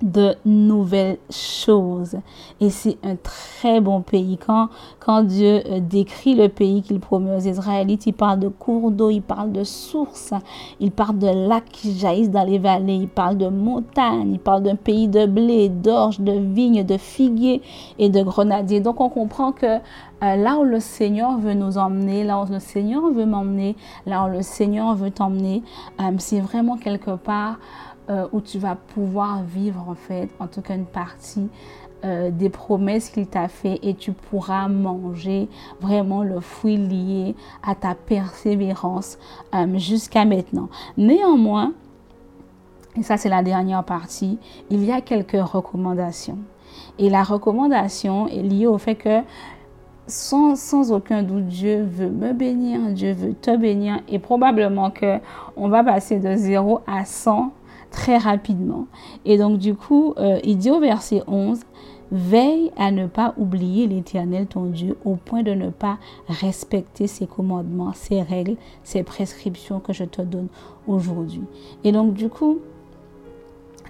de 0.00 0.34
nouvelles 0.44 1.18
choses. 1.30 2.16
Et 2.60 2.70
c'est 2.70 2.96
un 3.02 3.16
très 3.16 3.80
bon 3.80 4.00
pays. 4.00 4.38
Quand, 4.38 4.68
quand 5.00 5.22
Dieu 5.22 5.62
euh, 5.66 5.80
décrit 5.80 6.34
le 6.34 6.48
pays 6.48 6.82
qu'il 6.82 7.00
promet 7.00 7.36
aux 7.36 7.40
Israélites, 7.40 8.06
il 8.06 8.12
parle 8.12 8.40
de 8.40 8.48
cours 8.48 8.90
d'eau, 8.90 9.10
il 9.10 9.22
parle 9.22 9.52
de 9.52 9.64
sources, 9.64 10.32
il 10.80 10.90
parle 10.90 11.18
de 11.18 11.48
lacs 11.48 11.70
qui 11.70 11.96
jaillissent 11.96 12.30
dans 12.30 12.44
les 12.44 12.58
vallées, 12.58 12.94
il 12.94 13.08
parle 13.08 13.36
de 13.36 13.48
montagnes, 13.48 14.32
il 14.32 14.38
parle 14.38 14.62
d'un 14.62 14.76
pays 14.76 15.08
de 15.08 15.26
blé, 15.26 15.68
d'orge, 15.68 16.20
de 16.20 16.32
vignes, 16.32 16.84
de 16.84 16.96
figuiers 16.96 17.62
et 17.98 18.08
de 18.08 18.22
grenadiers. 18.22 18.80
Donc 18.80 19.00
on 19.00 19.08
comprend 19.08 19.52
que 19.52 19.66
euh, 20.22 20.36
là 20.36 20.56
où 20.58 20.64
le 20.64 20.78
Seigneur 20.78 21.38
veut 21.38 21.54
nous 21.54 21.78
emmener, 21.78 22.22
là 22.22 22.40
où 22.40 22.52
le 22.52 22.60
Seigneur 22.60 23.10
veut 23.10 23.26
m'emmener, 23.26 23.76
là 24.06 24.24
où 24.24 24.28
le 24.28 24.42
Seigneur 24.42 24.94
veut 24.94 25.10
t'emmener, 25.10 25.62
euh, 26.00 26.12
c'est 26.18 26.40
vraiment 26.40 26.76
quelque 26.76 27.16
part 27.16 27.56
euh, 28.10 28.26
où 28.32 28.40
tu 28.40 28.58
vas 28.58 28.74
pouvoir 28.74 29.42
vivre 29.44 29.84
en 29.88 29.94
fait, 29.94 30.28
en 30.40 30.48
tout 30.48 30.60
cas 30.60 30.74
une 30.74 30.86
partie 30.86 31.48
euh, 32.04 32.32
des 32.32 32.50
promesses 32.50 33.10
qu'il 33.10 33.28
t'a 33.28 33.46
fait 33.46 33.78
et 33.80 33.94
tu 33.94 34.10
pourras 34.10 34.66
manger 34.66 35.48
vraiment 35.80 36.24
le 36.24 36.40
fruit 36.40 36.76
lié 36.76 37.36
à 37.62 37.76
ta 37.76 37.94
persévérance 37.94 39.18
euh, 39.54 39.78
jusqu'à 39.78 40.24
maintenant. 40.24 40.68
Néanmoins, 40.96 41.74
et 42.96 43.04
ça 43.04 43.16
c'est 43.16 43.28
la 43.28 43.44
dernière 43.44 43.84
partie, 43.84 44.40
il 44.68 44.82
y 44.84 44.90
a 44.90 45.00
quelques 45.00 45.40
recommandations. 45.40 46.38
Et 46.98 47.08
la 47.08 47.22
recommandation 47.22 48.26
est 48.26 48.42
liée 48.42 48.66
au 48.66 48.78
fait 48.78 48.96
que 48.96 49.20
sans, 50.08 50.56
sans, 50.56 50.90
aucun 50.90 51.22
doute, 51.22 51.46
Dieu 51.46 51.84
veut 51.84 52.10
me 52.10 52.32
bénir, 52.32 52.80
Dieu 52.90 53.12
veut 53.12 53.34
te 53.34 53.56
bénir 53.56 54.00
et 54.08 54.18
probablement 54.18 54.90
que 54.90 55.18
on 55.56 55.68
va 55.68 55.84
passer 55.84 56.18
de 56.18 56.34
0 56.34 56.80
à 56.88 57.04
100 57.04 57.52
très 57.92 58.16
rapidement. 58.16 58.86
Et 59.24 59.38
donc 59.38 59.58
du 59.58 59.74
coup, 59.74 60.14
euh, 60.18 60.40
il 60.42 60.58
dit 60.58 60.70
au 60.70 60.80
verset 60.80 61.22
11, 61.28 61.60
Veille 62.14 62.70
à 62.76 62.90
ne 62.90 63.06
pas 63.06 63.32
oublier 63.38 63.86
l'Éternel 63.86 64.46
ton 64.46 64.66
Dieu 64.66 64.98
au 65.06 65.14
point 65.14 65.42
de 65.42 65.52
ne 65.52 65.70
pas 65.70 65.96
respecter 66.28 67.06
ses 67.06 67.26
commandements, 67.26 67.94
ses 67.94 68.20
règles, 68.20 68.56
ses 68.84 69.02
prescriptions 69.02 69.80
que 69.80 69.94
je 69.94 70.04
te 70.04 70.20
donne 70.20 70.48
aujourd'hui. 70.86 71.40
Et 71.84 71.92
donc 71.92 72.12
du 72.12 72.28
coup, 72.28 72.58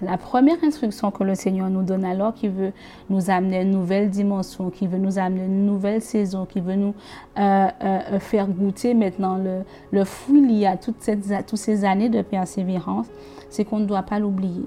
la 0.01 0.17
première 0.17 0.63
instruction 0.63 1.11
que 1.11 1.23
le 1.23 1.35
Seigneur 1.35 1.69
nous 1.69 1.83
donne 1.83 2.05
alors 2.05 2.33
qu'il 2.33 2.51
veut 2.51 2.71
nous 3.09 3.29
amener 3.29 3.61
une 3.61 3.71
nouvelle 3.71 4.09
dimension, 4.09 4.69
qu'il 4.69 4.87
veut 4.87 4.97
nous 4.97 5.19
amener 5.19 5.45
une 5.45 5.65
nouvelle 5.65 6.01
saison, 6.01 6.45
qu'il 6.45 6.63
veut 6.63 6.75
nous 6.75 6.93
euh, 7.37 7.67
euh, 7.83 8.19
faire 8.19 8.47
goûter 8.47 8.93
maintenant 8.93 9.37
le, 9.37 9.63
le 9.91 10.05
fruit 10.05 10.41
lié 10.41 10.65
à 10.65 10.77
toutes, 10.77 11.09
toutes 11.45 11.59
ces 11.59 11.83
années 11.85 12.09
de 12.09 12.21
persévérance, 12.21 13.07
c'est 13.53 13.65
qu'on 13.65 13.77
ne 13.77 13.85
doit 13.85 14.01
pas 14.01 14.17
l'oublier. 14.17 14.65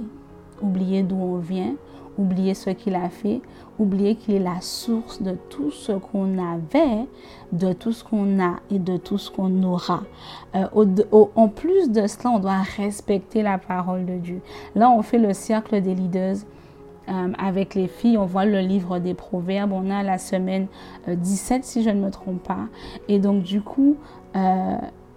Oublier 0.62 1.02
d'où 1.02 1.16
on 1.16 1.38
vient, 1.38 1.74
oublier 2.16 2.54
ce 2.54 2.70
qu'il 2.70 2.94
a 2.94 3.08
fait, 3.08 3.40
oublier 3.80 4.14
qu'il 4.14 4.34
est 4.34 4.38
la 4.38 4.60
source 4.60 5.20
de 5.20 5.36
tout 5.50 5.72
ce 5.72 5.90
qu'on 5.90 6.38
avait, 6.38 7.06
de 7.50 7.72
tout 7.72 7.90
ce 7.90 8.04
qu'on 8.04 8.40
a 8.40 8.60
et 8.70 8.78
de 8.78 8.96
tout 8.96 9.18
ce 9.18 9.28
qu'on 9.28 9.64
aura. 9.64 10.04
Euh, 10.54 10.68
en 11.34 11.48
plus 11.48 11.90
de 11.90 12.06
cela, 12.06 12.30
on 12.30 12.38
doit 12.38 12.62
respecter 12.76 13.42
la 13.42 13.58
parole 13.58 14.06
de 14.06 14.18
Dieu. 14.18 14.40
Là, 14.76 14.88
on 14.88 15.02
fait 15.02 15.18
le 15.18 15.32
cercle 15.34 15.80
des 15.80 15.94
leaders. 15.94 16.36
Euh, 17.08 17.32
avec 17.38 17.76
les 17.76 17.86
filles, 17.86 18.18
on 18.18 18.26
voit 18.26 18.46
le 18.46 18.58
livre 18.58 18.98
des 18.98 19.14
proverbes, 19.14 19.70
on 19.72 19.90
a 19.90 20.02
la 20.02 20.18
semaine 20.18 20.66
17 21.06 21.60
euh, 21.60 21.60
si 21.62 21.82
je 21.84 21.90
ne 21.90 22.04
me 22.04 22.10
trompe 22.10 22.42
pas. 22.42 22.66
Et 23.06 23.20
donc 23.20 23.44
du 23.44 23.60
coup, 23.60 23.96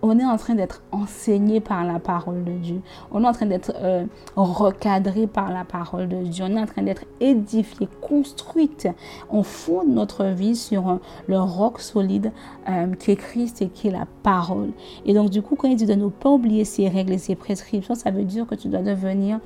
on 0.01 0.18
est 0.20 0.25
en 0.25 0.38
train 0.38 0.56
d'être 0.56 0.82
enseigné 0.91 1.60
par 1.60 1.84
la 1.84 2.00
parole 2.00 2.44
de 2.44 2.51
Dieu. 2.53 2.82
On 3.12 3.24
est 3.24 3.27
en 3.27 3.34
train 3.34 3.46
d'être 3.46 3.74
euh, 3.75 4.06
recadré 4.36 5.27
par 5.27 5.51
la 5.51 5.63
parole 5.63 6.08
de 6.08 6.18
Dieu. 6.24 6.46
On 6.48 6.56
est 6.56 6.60
en 6.60 6.65
train 6.65 6.84
d'être 6.84 7.06
édifié, 7.20 7.88
construite. 8.01 8.88
On 9.29 9.44
fonde 9.44 9.89
notre 9.89 10.25
vie 10.25 10.56
sur 10.56 10.89
euh, 10.89 10.96
le 11.27 11.39
roc 11.39 11.79
solide 11.79 12.32
euh, 12.70 12.94
qui 12.96 13.12
est 13.12 13.15
Christ 13.15 13.62
et 13.62 13.68
qui 13.68 13.88
est 13.89 13.91
la 13.91 14.08
parole. 14.24 14.72
Et 15.06 15.13
donc, 15.13 15.29
du 15.29 15.41
coup, 15.41 15.56
quand 15.56 15.68
il 15.68 15.75
dit 15.75 15.86
de 15.86 15.96
ne 15.96 16.08
pas 16.08 16.29
oublier 16.29 16.65
ces 16.65 16.88
règles 16.88 17.13
et 17.13 17.18
ces 17.18 17.36
prescriptions, 17.36 17.96
ça 17.96 18.12
veut 18.12 18.24
dire 18.24 18.48
que 18.48 18.56
tu 18.56 18.68
dois 18.68 18.82
devenir 18.82 19.39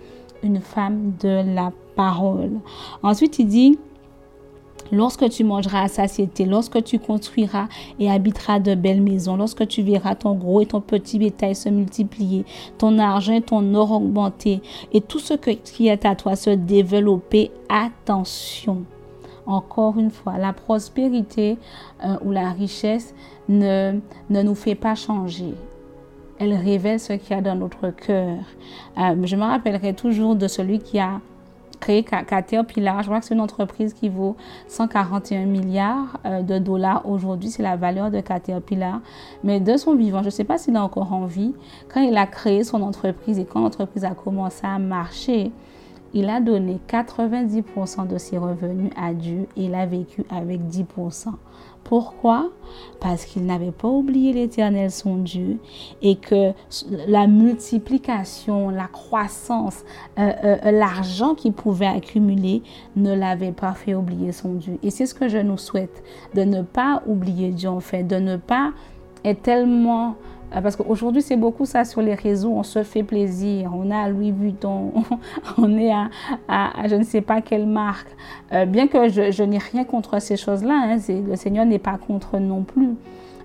une 0.44 0.60
femme 0.60 1.14
de 1.22 1.56
la 1.56 1.72
parole. 1.96 2.52
Ensuite, 3.02 3.40
il 3.40 3.48
dit 3.48 3.80
Lorsque 4.94 5.28
tu 5.30 5.44
mangeras 5.44 5.82
à 5.82 5.88
satiété, 5.88 6.46
lorsque 6.46 6.84
tu 6.84 7.00
construiras 7.00 7.68
et 8.00 8.12
habiteras 8.12 8.60
de 8.60 8.76
belles 8.76 9.02
maisons, 9.02 9.36
lorsque 9.36 9.68
tu 9.68 9.82
verras 9.82 10.14
ton 10.14 10.36
gros 10.36 10.62
et 10.62 10.68
ton 10.68 10.82
petit 10.82 11.18
bétail 11.18 11.56
se 11.56 11.68
multiplier, 11.68 12.46
ton 12.78 13.00
argent 13.00 13.34
et 13.34 13.42
ton 13.42 13.74
or 13.74 13.92
augmenter, 13.92 14.62
et 14.94 15.02
tout 15.02 15.18
ce 15.18 15.34
qui 15.34 15.88
est 15.88 16.06
à 16.06 16.16
toi 16.16 16.36
se 16.36 16.52
développer, 16.52 17.50
attention. 17.70 18.84
Encore 19.48 19.98
une 19.98 20.12
fois, 20.12 20.38
la 20.38 20.54
prospérité 20.54 21.58
euh, 22.06 22.16
ou 22.24 22.32
la 22.32 22.52
richesse 22.52 23.16
ne, 23.50 24.00
ne 24.30 24.42
nous 24.44 24.56
fait 24.56 24.76
pas 24.76 24.94
changer 24.94 25.56
elle 26.40 26.54
révèle 26.56 27.00
ce 27.00 27.14
qu'il 27.14 27.36
y 27.36 27.40
a 27.40 27.42
dans 27.42 27.56
notre 27.56 27.90
cœur. 27.92 28.40
Euh, 28.98 29.16
je 29.24 29.36
me 29.36 29.44
rappellerai 29.44 29.94
toujours 29.94 30.36
de 30.36 30.48
celui 30.48 30.80
qui 30.80 31.00
a 31.00 31.22
créé 31.84 32.04
Caterpillar. 32.04 33.02
Je 33.02 33.08
crois 33.08 33.20
que 33.20 33.26
c'est 33.26 33.34
une 33.34 33.42
entreprise 33.42 33.94
qui 33.94 34.08
vaut 34.08 34.38
141 34.70 35.46
milliards 35.46 36.18
euh, 36.26 36.42
de 36.42 36.58
dollars 36.58 37.08
aujourd'hui. 37.10 37.50
C'est 37.50 37.64
la 37.64 37.76
valeur 37.76 38.10
de 38.10 38.22
Caterpillar. 38.22 39.02
Mais 39.44 39.60
de 39.60 39.76
son 39.76 39.94
vivant, 39.96 40.20
je 40.20 40.28
ne 40.28 40.30
sais 40.32 40.46
pas 40.46 40.58
s'il 40.58 40.76
est 40.76 40.80
encore 40.80 41.12
en 41.12 41.26
vie. 41.26 41.54
Quand 41.94 42.02
il 42.02 42.16
a 42.16 42.26
créé 42.26 42.64
son 42.64 42.82
entreprise 42.82 43.38
et 43.38 43.44
quand 43.44 43.60
l'entreprise 43.60 44.06
a 44.06 44.12
commencé 44.12 44.66
à 44.66 44.80
marcher, 44.80 45.52
il 46.14 46.30
a 46.30 46.40
donné 46.40 46.80
90% 46.88 48.08
de 48.08 48.18
ses 48.18 48.38
revenus 48.38 48.92
à 48.96 49.14
Dieu 49.14 49.48
et 49.58 49.66
il 49.66 49.76
a 49.76 49.86
vécu 49.86 50.24
avec 50.30 50.62
10%. 50.62 51.30
Pourquoi? 51.84 52.50
Parce 53.02 53.26
qu'il 53.26 53.46
n'avait 53.46 53.72
pas 53.72 53.90
oublié 53.90 54.32
l'Éternel, 54.32 54.90
son 54.90 55.18
Dieu, 55.18 55.58
et 56.02 56.16
que 56.16 56.54
la 57.08 57.28
multiplication, 57.28 58.70
la 58.70 58.88
croissance, 58.88 59.84
euh, 60.18 60.32
euh, 60.44 60.72
l'argent 60.72 61.36
qu'il 61.36 61.52
pouvait 61.52 61.88
accumuler 61.88 62.64
ne 62.96 63.14
l'avait 63.14 63.52
pas 63.52 63.74
fait 63.74 63.96
oublier 63.96 64.32
son 64.32 64.54
Dieu. 64.54 64.78
Et 64.82 64.92
c'est 64.92 65.06
ce 65.06 65.14
que 65.14 65.28
je 65.28 65.40
nous 65.40 65.58
souhaite, 65.58 66.04
de 66.36 66.44
ne 66.44 66.62
pas 66.62 67.04
oublier 67.06 67.50
Dieu 67.50 67.70
en 67.70 67.82
fait, 67.82 68.04
de 68.04 68.16
ne 68.16 68.38
pas 68.38 68.72
être 69.26 69.42
tellement 69.42 70.10
euh, 70.10 70.33
parce 70.62 70.76
qu'aujourd'hui, 70.76 71.22
c'est 71.22 71.36
beaucoup 71.36 71.66
ça 71.66 71.84
sur 71.86 72.02
les 72.02 72.14
réseaux. 72.14 72.52
On 72.52 72.64
se 72.64 72.84
fait 72.84 73.04
plaisir. 73.04 73.72
On 73.76 73.90
a 73.90 74.08
Louis 74.10 74.32
Vuitton. 74.32 74.92
on 75.58 75.78
est 75.78 75.92
à, 75.92 76.10
à, 76.48 76.88
je 76.88 76.96
ne 76.96 77.04
sais 77.04 77.22
pas 77.22 77.42
quelle 77.42 77.66
marque. 77.66 78.10
Euh, 78.52 78.66
bien 78.66 78.88
que 78.88 79.10
je, 79.10 79.32
je 79.32 79.44
n'ai 79.44 79.58
rien 79.58 79.84
contre 79.84 80.22
ces 80.22 80.38
choses-là. 80.38 80.74
Hein, 80.74 80.98
le 81.28 81.36
Seigneur 81.36 81.66
n'est 81.66 81.80
pas 81.80 81.98
contre 81.98 82.38
non 82.38 82.64
plus. 82.64 82.96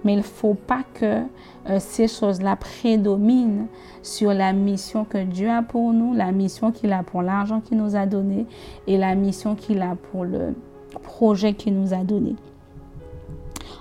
Mais 0.04 0.12
il 0.12 0.18
ne 0.18 0.22
faut 0.22 0.54
pas 0.54 0.82
que 0.94 1.22
euh, 1.68 1.78
ces 1.78 2.08
choses-là 2.08 2.56
prédominent 2.56 3.66
sur 4.02 4.32
la 4.32 4.52
mission 4.52 5.04
que 5.04 5.22
Dieu 5.22 5.50
a 5.50 5.62
pour 5.62 5.92
nous, 5.92 6.14
la 6.14 6.32
mission 6.32 6.70
qu'il 6.70 6.92
a 6.92 7.02
pour 7.02 7.22
l'argent 7.22 7.60
qu'il 7.60 7.78
nous 7.78 7.96
a 7.96 8.06
donné 8.06 8.46
et 8.86 8.96
la 8.96 9.14
mission 9.14 9.54
qu'il 9.54 9.82
a 9.82 9.96
pour 10.10 10.24
le 10.24 10.54
projet 11.02 11.54
qu'il 11.54 11.74
nous 11.78 11.92
a 11.92 11.98
donné. 11.98 12.36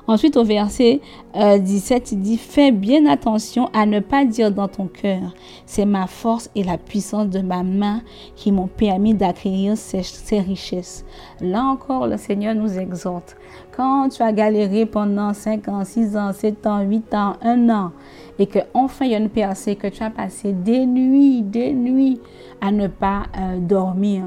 Ensuite, 0.10 0.38
au 0.38 0.46
verset 0.46 1.02
17, 1.36 2.02
euh, 2.02 2.06
il 2.14 2.22
dit, 2.22 2.38
fais 2.38 2.72
bien 2.72 3.06
attention 3.06 3.70
à 3.74 3.86
ne 3.86 4.00
pas 4.00 4.24
dire 4.24 4.52
dans 4.52 4.70
ton 4.70 4.88
cœur, 4.88 5.34
c'est 5.66 5.86
ma 5.86 6.08
force 6.08 6.50
et 6.56 6.64
la 6.64 6.78
puissance 6.78 7.28
de 7.28 7.42
ma 7.42 7.62
main 7.62 8.02
qui 8.38 8.54
m'ont 8.54 8.68
permis 8.68 9.14
d'acquérir 9.14 9.76
ces, 9.76 10.40
richesses. 10.40 11.04
Là 11.42 11.64
encore, 11.64 12.08
le 12.08 12.16
Seigneur 12.16 12.56
nous 12.56 12.80
exhorte. 12.80 13.36
Quand 13.76 14.08
tu 14.08 14.24
as 14.24 14.32
galéré 14.32 14.86
pendant 14.86 15.34
5 15.34 15.68
ans, 15.68 15.84
6 15.84 16.16
ans, 16.16 16.32
7 16.32 16.66
ans, 16.66 16.80
8 16.80 17.14
ans, 17.14 17.34
1 17.42 17.70
an, 17.70 17.92
et 18.40 18.48
que 18.48 18.60
enfin 18.74 19.06
il 19.06 19.12
y 19.12 19.16
a 19.16 19.18
une 19.18 19.30
percée, 19.30 19.76
que 19.76 19.88
tu 19.88 20.04
as 20.04 20.10
passé 20.10 20.54
des 20.54 20.86
nuits, 20.86 21.42
des 21.42 21.74
nuits 21.74 22.22
à 22.62 22.72
ne 22.72 22.88
pas 22.88 23.24
euh, 23.38 23.60
dormir, 23.60 24.24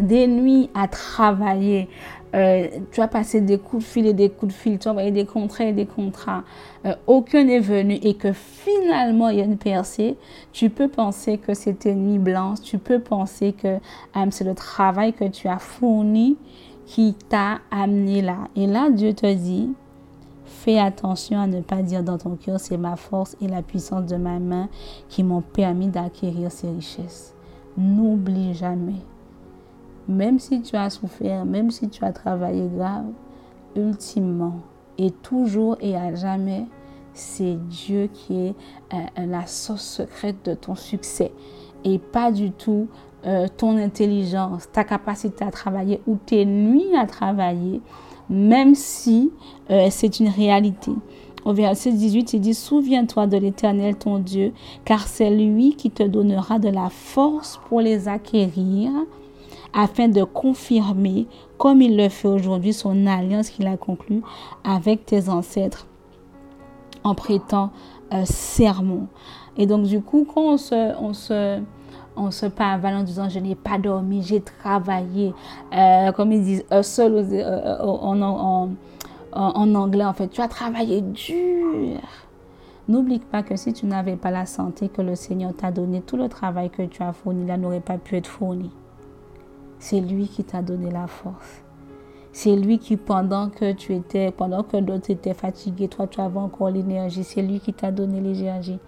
des 0.00 0.26
nuits 0.26 0.70
à 0.74 0.88
travailler, 0.88 1.88
euh, 2.34 2.66
tu 2.90 3.00
as 3.00 3.06
passé 3.06 3.40
des 3.40 3.58
coups 3.58 3.84
de 3.84 3.88
fil 3.88 4.06
et 4.06 4.12
des 4.12 4.28
coups 4.28 4.52
de 4.52 4.58
fil, 4.58 4.78
tu 4.78 4.88
as 4.88 4.90
envoyé 4.90 5.12
des 5.12 5.24
contrats 5.24 5.64
et 5.64 5.72
des 5.72 5.86
contrats, 5.86 6.42
euh, 6.84 6.94
aucun 7.06 7.44
n'est 7.44 7.60
venu 7.60 7.94
et 8.02 8.14
que 8.14 8.32
finalement 8.32 9.28
il 9.28 9.38
y 9.38 9.40
a 9.40 9.44
une 9.44 9.56
percée, 9.56 10.16
tu 10.52 10.68
peux 10.68 10.88
penser 10.88 11.38
que 11.38 11.54
c'était 11.54 11.94
nuit 11.94 12.18
blanche, 12.18 12.60
tu 12.62 12.78
peux 12.78 12.98
penser 12.98 13.52
que 13.52 13.68
euh, 13.68 14.26
c'est 14.30 14.44
le 14.44 14.54
travail 14.54 15.12
que 15.12 15.28
tu 15.28 15.46
as 15.46 15.58
fourni 15.58 16.36
qui 16.86 17.14
t'a 17.28 17.60
amené 17.70 18.20
là. 18.20 18.48
Et 18.56 18.66
là, 18.66 18.90
Dieu 18.90 19.14
te 19.14 19.32
dit, 19.32 19.70
fais 20.44 20.78
attention 20.78 21.38
à 21.38 21.46
ne 21.46 21.60
pas 21.60 21.82
dire 21.82 22.02
dans 22.02 22.18
ton 22.18 22.36
cœur, 22.36 22.58
c'est 22.58 22.76
ma 22.76 22.96
force 22.96 23.36
et 23.40 23.48
la 23.48 23.62
puissance 23.62 24.06
de 24.06 24.16
ma 24.16 24.38
main 24.38 24.68
qui 25.08 25.22
m'ont 25.22 25.40
permis 25.40 25.88
d'acquérir 25.88 26.50
ces 26.50 26.68
richesses. 26.68 27.34
N'oublie 27.76 28.54
jamais 28.54 29.00
même 30.08 30.38
si 30.38 30.62
tu 30.62 30.76
as 30.76 30.90
souffert, 30.90 31.44
même 31.44 31.70
si 31.70 31.88
tu 31.88 32.04
as 32.04 32.12
travaillé 32.12 32.68
grave, 32.74 33.06
ultimement 33.76 34.60
et 34.98 35.10
toujours 35.10 35.76
et 35.80 35.96
à 35.96 36.14
jamais, 36.14 36.66
c'est 37.12 37.56
Dieu 37.68 38.08
qui 38.12 38.46
est 38.46 38.54
euh, 38.92 39.26
la 39.26 39.46
source 39.46 39.84
secrète 39.84 40.44
de 40.44 40.54
ton 40.54 40.74
succès 40.74 41.32
et 41.84 41.98
pas 41.98 42.32
du 42.32 42.50
tout 42.50 42.88
euh, 43.26 43.46
ton 43.56 43.76
intelligence, 43.76 44.70
ta 44.70 44.84
capacité 44.84 45.44
à 45.44 45.50
travailler 45.50 46.00
ou 46.06 46.16
tes 46.16 46.44
nuits 46.44 46.94
à 46.96 47.06
travailler, 47.06 47.80
même 48.28 48.74
si 48.74 49.30
euh, 49.70 49.88
c'est 49.90 50.20
une 50.20 50.28
réalité. 50.28 50.92
Au 51.44 51.52
verset 51.52 51.92
18, 51.92 52.34
il 52.34 52.40
dit, 52.40 52.54
Souviens-toi 52.54 53.26
de 53.26 53.36
l'Éternel 53.36 53.96
ton 53.96 54.18
Dieu, 54.18 54.52
car 54.84 55.06
c'est 55.06 55.30
lui 55.30 55.74
qui 55.74 55.90
te 55.90 56.02
donnera 56.02 56.58
de 56.58 56.68
la 56.68 56.88
force 56.88 57.60
pour 57.68 57.80
les 57.80 58.08
acquérir 58.08 58.90
afin 59.74 60.08
de 60.08 60.22
confirmer, 60.22 61.26
comme 61.58 61.82
il 61.82 61.96
le 61.96 62.08
fait 62.08 62.28
aujourd'hui, 62.28 62.72
son 62.72 63.06
alliance 63.06 63.50
qu'il 63.50 63.66
a 63.66 63.76
conclue 63.76 64.22
avec 64.62 65.04
tes 65.04 65.28
ancêtres 65.28 65.86
en 67.02 67.14
prêtant 67.14 67.70
euh, 68.12 68.24
serment. 68.24 69.08
Et 69.56 69.66
donc, 69.66 69.84
du 69.84 70.00
coup, 70.00 70.26
quand 70.32 70.42
on 70.42 70.56
se, 70.56 70.96
on 71.00 71.12
se, 71.12 71.60
on 72.16 72.30
se 72.30 72.46
en 72.46 73.02
disant 73.02 73.28
je 73.28 73.40
n'ai 73.40 73.56
pas 73.56 73.78
dormi, 73.78 74.22
j'ai 74.22 74.40
travaillé, 74.40 75.34
euh, 75.74 76.12
comme 76.12 76.32
ils 76.32 76.42
disent, 76.42 76.64
seul 76.82 77.26
euh, 77.32 77.78
en, 79.32 79.74
anglais, 79.74 80.04
en 80.04 80.14
fait, 80.14 80.28
tu 80.28 80.40
as 80.40 80.48
travaillé 80.48 81.00
dur. 81.00 82.00
N'oublie 82.86 83.18
pas 83.18 83.42
que 83.42 83.56
si 83.56 83.72
tu 83.72 83.86
n'avais 83.86 84.16
pas 84.16 84.30
la 84.30 84.46
santé 84.46 84.88
que 84.88 85.02
le 85.02 85.14
Seigneur 85.14 85.54
t'a 85.54 85.72
donné, 85.72 86.02
tout 86.02 86.18
le 86.18 86.28
travail 86.28 86.70
que 86.70 86.82
tu 86.82 87.02
as 87.02 87.12
fourni 87.12 87.46
là 87.46 87.56
n'aurait 87.56 87.80
pas 87.80 87.96
pu 87.96 88.16
être 88.16 88.26
fourni. 88.26 88.70
C'est 89.84 90.00
lui 90.00 90.28
qui 90.28 90.42
t'a 90.44 90.62
donné 90.62 90.90
la 90.90 91.06
force. 91.06 91.62
C'est 92.32 92.56
lui 92.56 92.78
qui, 92.78 92.96
pendant 92.96 93.50
que 93.50 93.72
tu 93.72 93.94
étais, 93.94 94.30
pendant 94.30 94.62
que 94.62 94.78
d'autres 94.78 95.10
étaient 95.10 95.34
fatigués, 95.34 95.88
toi, 95.88 96.06
tu 96.06 96.22
avais 96.22 96.38
encore 96.38 96.70
l'énergie. 96.70 97.22
C'est 97.22 97.42
lui 97.42 97.60
qui 97.60 97.74
t'a 97.74 97.90
donné 97.90 98.18
l'énergie. 98.18 98.78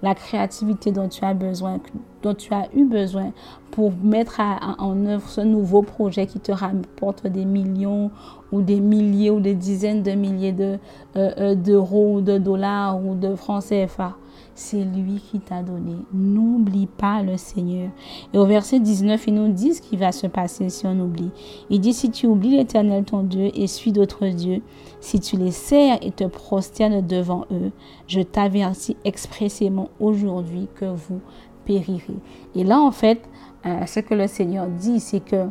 La 0.00 0.14
créativité 0.14 0.92
dont 0.92 1.08
tu 1.08 1.24
as 1.24 1.34
besoin, 1.34 1.80
dont 2.22 2.34
tu 2.34 2.54
as 2.54 2.68
eu 2.72 2.84
besoin 2.84 3.32
pour 3.72 3.92
mettre 4.00 4.40
en 4.78 5.06
œuvre 5.06 5.28
ce 5.28 5.40
nouveau 5.40 5.82
projet 5.82 6.26
qui 6.26 6.38
te 6.38 6.52
rapporte 6.52 7.26
des 7.26 7.44
millions 7.44 8.12
ou 8.52 8.62
des 8.62 8.78
milliers 8.78 9.30
ou 9.30 9.40
des 9.40 9.56
dizaines 9.56 10.04
de 10.04 10.12
milliers 10.12 10.52
de, 10.52 10.78
euh, 11.16 11.32
euh, 11.38 11.54
d'euros 11.56 12.18
ou 12.18 12.20
de 12.20 12.38
dollars 12.38 13.04
ou 13.04 13.16
de 13.16 13.34
francs 13.34 13.64
CFA. 13.64 14.14
C'est 14.58 14.84
lui 14.84 15.22
qui 15.30 15.38
t'a 15.38 15.62
donné. 15.62 15.94
N'oublie 16.12 16.88
pas 16.88 17.22
le 17.22 17.36
Seigneur. 17.36 17.90
Et 18.34 18.38
au 18.38 18.44
verset 18.44 18.80
19, 18.80 19.28
il 19.28 19.34
nous 19.34 19.52
dit 19.52 19.72
ce 19.72 19.80
qui 19.80 19.96
va 19.96 20.10
se 20.10 20.26
passer 20.26 20.68
si 20.68 20.84
on 20.84 20.98
oublie. 20.98 21.30
Il 21.70 21.80
dit, 21.80 21.92
si 21.92 22.10
tu 22.10 22.26
oublies 22.26 22.56
l'Éternel 22.56 23.04
ton 23.04 23.22
Dieu 23.22 23.52
et 23.54 23.68
suis 23.68 23.92
d'autres 23.92 24.26
dieux, 24.26 24.60
si 25.00 25.20
tu 25.20 25.36
les 25.36 25.52
sers 25.52 25.98
et 26.02 26.10
te 26.10 26.24
prosternes 26.24 27.06
devant 27.06 27.44
eux, 27.52 27.70
je 28.08 28.20
t'avertis 28.20 28.96
expressément 29.04 29.90
aujourd'hui 30.00 30.66
que 30.74 30.86
vous 30.86 31.20
périrez. 31.64 32.18
Et 32.56 32.64
là, 32.64 32.80
en 32.80 32.90
fait, 32.90 33.22
euh, 33.64 33.86
ce 33.86 34.00
que 34.00 34.14
le 34.14 34.26
Seigneur 34.26 34.66
dit, 34.66 34.98
c'est 34.98 35.20
que 35.20 35.46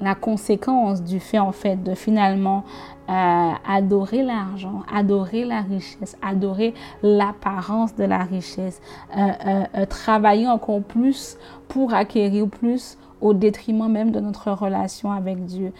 la 0.00 0.14
conséquence 0.14 1.02
du 1.02 1.20
fait 1.20 1.38
en 1.38 1.52
fait 1.52 1.82
de 1.82 1.94
finalement 1.94 2.64
euh, 3.08 3.52
adorer 3.66 4.22
l'argent, 4.22 4.82
adorer 4.92 5.44
la 5.44 5.62
richesse, 5.62 6.16
adorer 6.22 6.74
l'apparence 7.02 7.94
de 7.96 8.04
la 8.04 8.18
richesse, 8.24 8.80
euh, 9.16 9.30
euh, 9.76 9.86
travailler 9.86 10.48
encore 10.48 10.82
plus 10.82 11.36
pour 11.68 11.94
acquérir 11.94 12.48
plus 12.48 12.98
au 13.20 13.34
détriment 13.34 13.90
même 13.90 14.10
de 14.10 14.20
notre 14.20 14.50
relation 14.52 15.10
avec 15.10 15.44
Dieu. 15.44 15.72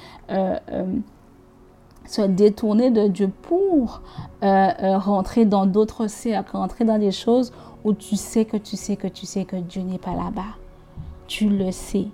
se 2.06 2.22
détourner 2.22 2.90
de 2.90 3.06
Dieu 3.06 3.30
pour 3.42 4.00
rentrer 4.40 5.44
dans 5.44 5.66
d'autres 5.66 6.06
cercles, 6.06 6.56
rentrer 6.56 6.84
dans 6.84 6.98
des 6.98 7.12
choses 7.12 7.52
où 7.84 7.92
tu 7.92 8.16
sais 8.16 8.46
que 8.46 8.56
tu 8.56 8.76
sais 8.76 8.96
que 8.96 9.06
tu 9.06 9.26
sais 9.26 9.44
que 9.44 9.56
Dieu 9.56 9.82
n'est 9.82 9.98
pas 9.98 10.14
là-bas. 10.14 10.56
Tu 11.26 11.50
le 11.50 11.70
sais 11.70 12.08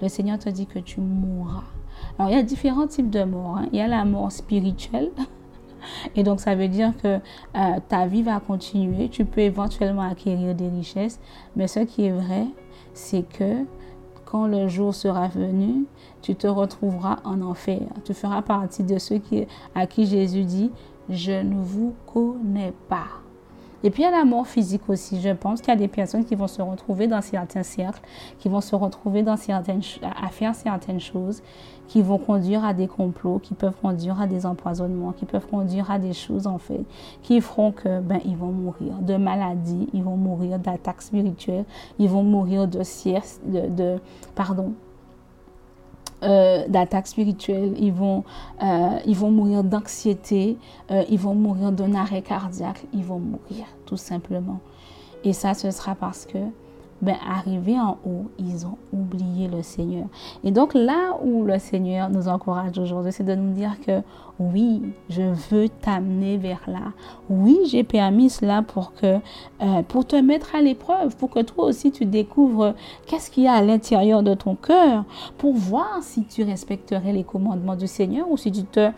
le 0.00 0.08
Seigneur 0.08 0.38
te 0.38 0.48
dit 0.48 0.66
que 0.66 0.78
tu 0.78 1.00
mourras. 1.00 1.64
Alors, 2.18 2.32
il 2.32 2.36
y 2.36 2.40
a 2.40 2.42
différents 2.42 2.86
types 2.86 3.10
de 3.10 3.22
morts. 3.24 3.58
Hein. 3.58 3.68
Il 3.72 3.78
y 3.78 3.82
a 3.82 3.88
la 3.88 4.04
mort 4.04 4.32
spirituelle. 4.32 5.10
Et 6.16 6.24
donc, 6.24 6.40
ça 6.40 6.54
veut 6.54 6.68
dire 6.68 6.92
que 7.00 7.16
euh, 7.16 7.20
ta 7.88 8.06
vie 8.06 8.22
va 8.22 8.40
continuer. 8.40 9.08
Tu 9.08 9.24
peux 9.24 9.40
éventuellement 9.40 10.02
acquérir 10.02 10.54
des 10.54 10.68
richesses. 10.68 11.20
Mais 11.54 11.68
ce 11.68 11.80
qui 11.80 12.06
est 12.06 12.12
vrai, 12.12 12.46
c'est 12.92 13.22
que 13.22 13.64
quand 14.24 14.46
le 14.46 14.68
jour 14.68 14.94
sera 14.94 15.28
venu, 15.28 15.86
tu 16.20 16.34
te 16.34 16.46
retrouveras 16.46 17.18
en 17.24 17.40
enfer. 17.40 17.80
Tu 18.04 18.14
feras 18.14 18.42
partie 18.42 18.82
de 18.82 18.98
ceux 18.98 19.18
qui, 19.18 19.46
à 19.74 19.86
qui 19.86 20.04
Jésus 20.04 20.44
dit, 20.44 20.70
je 21.08 21.32
ne 21.32 21.54
vous 21.54 21.94
connais 22.06 22.74
pas. 22.88 23.27
Et 23.84 23.90
puis 23.90 24.02
il 24.02 24.06
y 24.06 24.08
a 24.08 24.10
la 24.10 24.24
mort 24.24 24.46
physique 24.46 24.88
aussi. 24.88 25.20
Je 25.20 25.30
pense 25.30 25.60
qu'il 25.60 25.68
y 25.68 25.76
a 25.76 25.78
des 25.78 25.88
personnes 25.88 26.24
qui 26.24 26.34
vont 26.34 26.48
se 26.48 26.62
retrouver 26.62 27.06
dans 27.06 27.20
certains 27.20 27.62
cercles, 27.62 28.00
qui 28.38 28.48
vont 28.48 28.60
se 28.60 28.74
retrouver 28.74 29.22
dans 29.22 29.36
certaines, 29.36 29.80
à 30.02 30.28
faire 30.28 30.54
certaines 30.54 31.00
choses, 31.00 31.42
qui 31.86 32.02
vont 32.02 32.18
conduire 32.18 32.64
à 32.64 32.74
des 32.74 32.86
complots, 32.86 33.38
qui 33.38 33.54
peuvent 33.54 33.76
conduire 33.80 34.20
à 34.20 34.26
des 34.26 34.46
empoisonnements, 34.46 35.12
qui 35.12 35.24
peuvent 35.24 35.46
conduire 35.46 35.90
à 35.90 35.98
des 35.98 36.12
choses 36.12 36.46
en 36.46 36.58
fait, 36.58 36.84
qui 37.22 37.40
feront 37.40 37.72
que 37.72 38.00
ben 38.00 38.20
ils 38.24 38.36
vont 38.36 38.52
mourir 38.52 38.94
de 39.00 39.16
maladies, 39.16 39.88
ils 39.92 40.02
vont 40.02 40.16
mourir 40.16 40.58
d'attaques 40.58 41.02
spirituelles, 41.02 41.64
ils 41.98 42.08
vont 42.08 42.22
mourir 42.22 42.68
de, 42.68 42.78
de, 42.78 43.68
de 43.68 44.00
pardon, 44.34 44.74
euh, 46.22 46.66
d'attaques 46.68 47.06
spirituelles, 47.06 47.74
ils 47.78 47.92
vont, 47.92 48.24
euh, 48.62 48.98
ils 49.06 49.16
vont 49.16 49.30
mourir 49.30 49.62
d'anxiété, 49.62 50.56
euh, 50.90 51.04
ils 51.08 51.18
vont 51.18 51.34
mourir 51.34 51.70
d'un 51.70 51.94
arrêt 51.94 52.22
cardiaque, 52.22 52.84
ils 52.92 53.04
vont 53.04 53.20
mourir 53.20 53.66
tout 53.86 53.96
simplement. 53.96 54.58
Et 55.22 55.32
ça, 55.32 55.54
ce 55.54 55.70
sera 55.70 55.94
parce 55.94 56.26
que 56.26 56.38
ben, 57.00 57.16
arrivés 57.28 57.78
en 57.78 57.98
haut, 58.04 58.26
ils 58.38 58.66
ont 58.66 58.78
oublié 58.92 59.48
le 59.48 59.62
Seigneur. 59.62 60.06
Et 60.42 60.50
donc 60.50 60.74
là 60.74 61.16
où 61.22 61.44
le 61.44 61.58
Seigneur 61.58 62.10
nous 62.10 62.28
encourage 62.28 62.78
aujourd'hui, 62.78 63.12
c'est 63.12 63.24
de 63.24 63.34
nous 63.34 63.52
dire 63.52 63.78
que 63.86 64.02
oui, 64.40 64.82
je 65.08 65.22
veux 65.50 65.68
t'amener 65.68 66.36
vers 66.36 66.62
là. 66.66 66.92
Oui, 67.28 67.58
j'ai 67.66 67.84
permis 67.84 68.30
cela 68.30 68.62
pour 68.62 68.94
que, 68.94 69.16
euh, 69.62 69.82
pour 69.86 70.06
te 70.06 70.16
mettre 70.16 70.54
à 70.54 70.60
l'épreuve, 70.60 71.16
pour 71.16 71.30
que 71.30 71.40
toi 71.40 71.66
aussi 71.66 71.90
tu 71.90 72.04
découvres 72.04 72.74
qu'est-ce 73.06 73.30
qu'il 73.30 73.44
y 73.44 73.48
a 73.48 73.54
à 73.54 73.62
l'intérieur 73.62 74.22
de 74.22 74.34
ton 74.34 74.54
cœur, 74.54 75.04
pour 75.38 75.54
voir 75.54 75.98
si 76.02 76.24
tu 76.24 76.42
respecterais 76.44 77.12
les 77.12 77.24
commandements 77.24 77.76
du 77.76 77.86
Seigneur 77.86 78.30
ou 78.30 78.36
si 78.36 78.52
tu 78.52 78.64
te 78.64 78.90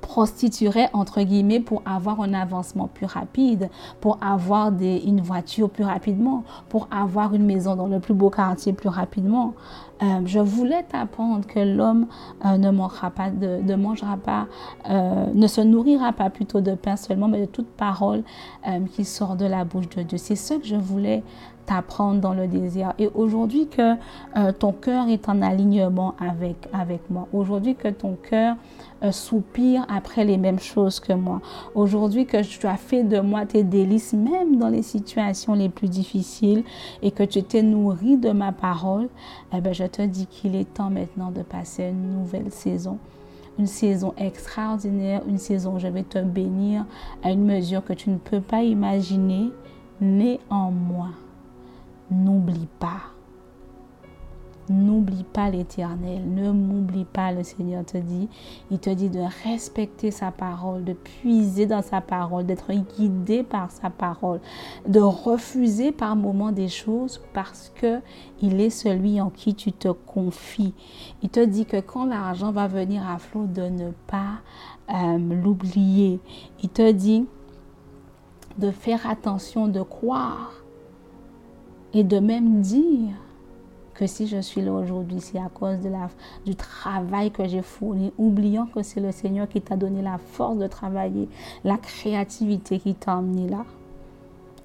prostituerait 0.00 0.88
entre 0.92 1.22
guillemets 1.22 1.60
pour 1.60 1.82
avoir 1.84 2.20
un 2.20 2.34
avancement 2.34 2.88
plus 2.88 3.06
rapide, 3.06 3.68
pour 4.00 4.18
avoir 4.22 4.72
une 4.80 5.20
voiture 5.20 5.70
plus 5.70 5.84
rapidement, 5.84 6.44
pour 6.68 6.88
avoir 6.90 7.34
une 7.34 7.44
maison 7.44 7.76
dans 7.76 7.86
le 7.86 8.00
plus 8.00 8.14
beau 8.14 8.30
quartier 8.30 8.72
plus 8.72 8.88
rapidement. 8.88 9.54
Euh, 10.02 10.20
je 10.24 10.38
voulais 10.38 10.82
t'apprendre 10.84 11.46
que 11.46 11.60
l'homme 11.60 12.06
euh, 12.46 12.56
ne 12.56 12.70
mangera 12.70 13.10
pas, 13.10 13.28
de, 13.28 13.60
ne 13.62 13.76
mangera 13.76 14.16
pas, 14.16 14.46
euh, 14.88 15.26
ne 15.34 15.46
se 15.46 15.60
nourrira 15.60 16.12
pas 16.12 16.30
plutôt 16.30 16.62
de 16.62 16.74
pain 16.74 16.96
seulement, 16.96 17.28
mais 17.28 17.40
de 17.40 17.46
toute 17.46 17.68
parole 17.68 18.22
qui 18.92 19.04
sort 19.04 19.36
de 19.36 19.46
la 19.46 19.64
bouche 19.64 19.88
de 19.90 20.02
Dieu. 20.02 20.18
C'est 20.18 20.36
ce 20.36 20.54
que 20.54 20.66
je 20.66 20.76
voulais 20.76 21.22
t'apprendre 21.70 22.20
dans 22.20 22.34
le 22.34 22.48
désir. 22.48 22.94
Et 22.98 23.08
aujourd'hui 23.14 23.68
que 23.68 23.94
ton 24.58 24.72
cœur 24.72 25.08
est 25.08 25.28
en 25.28 25.40
alignement 25.40 26.16
avec, 26.18 26.56
avec 26.72 27.08
moi, 27.10 27.28
aujourd'hui 27.32 27.76
que 27.76 27.86
ton 27.86 28.16
cœur 28.16 28.56
soupire 29.12 29.86
après 29.88 30.24
les 30.24 30.36
mêmes 30.36 30.58
choses 30.58 30.98
que 30.98 31.12
moi, 31.12 31.40
aujourd'hui 31.76 32.26
que 32.26 32.42
tu 32.42 32.66
as 32.66 32.76
fait 32.76 33.04
de 33.04 33.20
moi 33.20 33.46
tes 33.46 33.62
délices, 33.62 34.14
même 34.14 34.56
dans 34.56 34.68
les 34.68 34.82
situations 34.82 35.54
les 35.54 35.68
plus 35.68 35.88
difficiles, 35.88 36.64
et 37.02 37.12
que 37.12 37.22
tu 37.22 37.40
t'es 37.44 37.62
nourri 37.62 38.16
de 38.16 38.32
ma 38.32 38.50
parole, 38.50 39.08
eh 39.54 39.60
ben, 39.60 39.72
je 39.72 39.84
te 39.84 40.02
dis 40.02 40.26
qu'il 40.26 40.56
est 40.56 40.74
temps 40.74 40.90
maintenant 40.90 41.30
de 41.30 41.42
passer 41.42 41.84
une 41.84 42.18
nouvelle 42.18 42.50
saison. 42.50 42.98
Une 43.60 43.68
saison 43.68 44.12
extraordinaire, 44.16 45.22
une 45.28 45.38
saison 45.38 45.76
où 45.76 45.78
je 45.78 45.88
vais 45.88 46.02
te 46.02 46.18
bénir 46.18 46.84
à 47.22 47.30
une 47.30 47.44
mesure 47.44 47.84
que 47.84 47.92
tu 47.92 48.10
ne 48.10 48.16
peux 48.16 48.40
pas 48.40 48.62
imaginer. 48.62 49.50
Néanmoins, 50.00 51.12
n'oublie 52.10 52.68
pas 52.78 53.00
N'oublie 54.70 55.24
pas 55.24 55.50
l'Éternel, 55.50 56.22
ne 56.32 56.52
m'oublie 56.52 57.04
pas, 57.04 57.32
le 57.32 57.42
Seigneur 57.42 57.84
te 57.84 57.98
dit. 57.98 58.28
Il 58.70 58.78
te 58.78 58.90
dit 58.90 59.10
de 59.10 59.18
respecter 59.42 60.12
sa 60.12 60.30
parole, 60.30 60.84
de 60.84 60.92
puiser 60.92 61.66
dans 61.66 61.82
sa 61.82 62.00
parole, 62.00 62.46
d'être 62.46 62.72
guidé 62.72 63.42
par 63.42 63.72
sa 63.72 63.90
parole, 63.90 64.38
de 64.86 65.00
refuser 65.00 65.90
par 65.90 66.14
moments 66.14 66.52
des 66.52 66.68
choses 66.68 67.20
parce 67.34 67.72
que 67.74 67.98
il 68.42 68.60
est 68.60 68.70
celui 68.70 69.20
en 69.20 69.30
qui 69.30 69.56
tu 69.56 69.72
te 69.72 69.88
confies. 69.88 70.74
Il 71.24 71.30
te 71.30 71.44
dit 71.44 71.66
que 71.66 71.80
quand 71.80 72.04
l'argent 72.04 72.52
va 72.52 72.68
venir 72.68 73.02
à 73.08 73.18
flot, 73.18 73.46
de 73.46 73.62
ne 73.62 73.90
pas 74.06 74.38
euh, 74.94 75.18
l'oublier. 75.18 76.20
Il 76.62 76.68
te 76.68 76.92
dit 76.92 77.26
de 78.58 78.70
faire 78.70 79.10
attention, 79.10 79.66
de 79.66 79.82
croire 79.82 80.59
et 81.92 82.04
de 82.04 82.18
même 82.18 82.60
dire 82.60 83.14
que 83.94 84.06
si 84.06 84.26
je 84.26 84.40
suis 84.40 84.62
là 84.62 84.72
aujourd'hui, 84.72 85.20
c'est 85.20 85.38
à 85.38 85.50
cause 85.52 85.80
de 85.80 85.90
la, 85.90 86.08
du 86.46 86.54
travail 86.54 87.30
que 87.30 87.46
j'ai 87.46 87.60
fourni, 87.60 88.12
oubliant 88.16 88.66
que 88.66 88.82
c'est 88.82 89.00
le 89.00 89.12
Seigneur 89.12 89.48
qui 89.48 89.60
t'a 89.60 89.76
donné 89.76 90.00
la 90.00 90.16
force 90.18 90.56
de 90.56 90.66
travailler, 90.66 91.28
la 91.64 91.76
créativité 91.76 92.78
qui 92.78 92.94
t'a 92.94 93.16
emmené 93.16 93.48
là. 93.48 93.64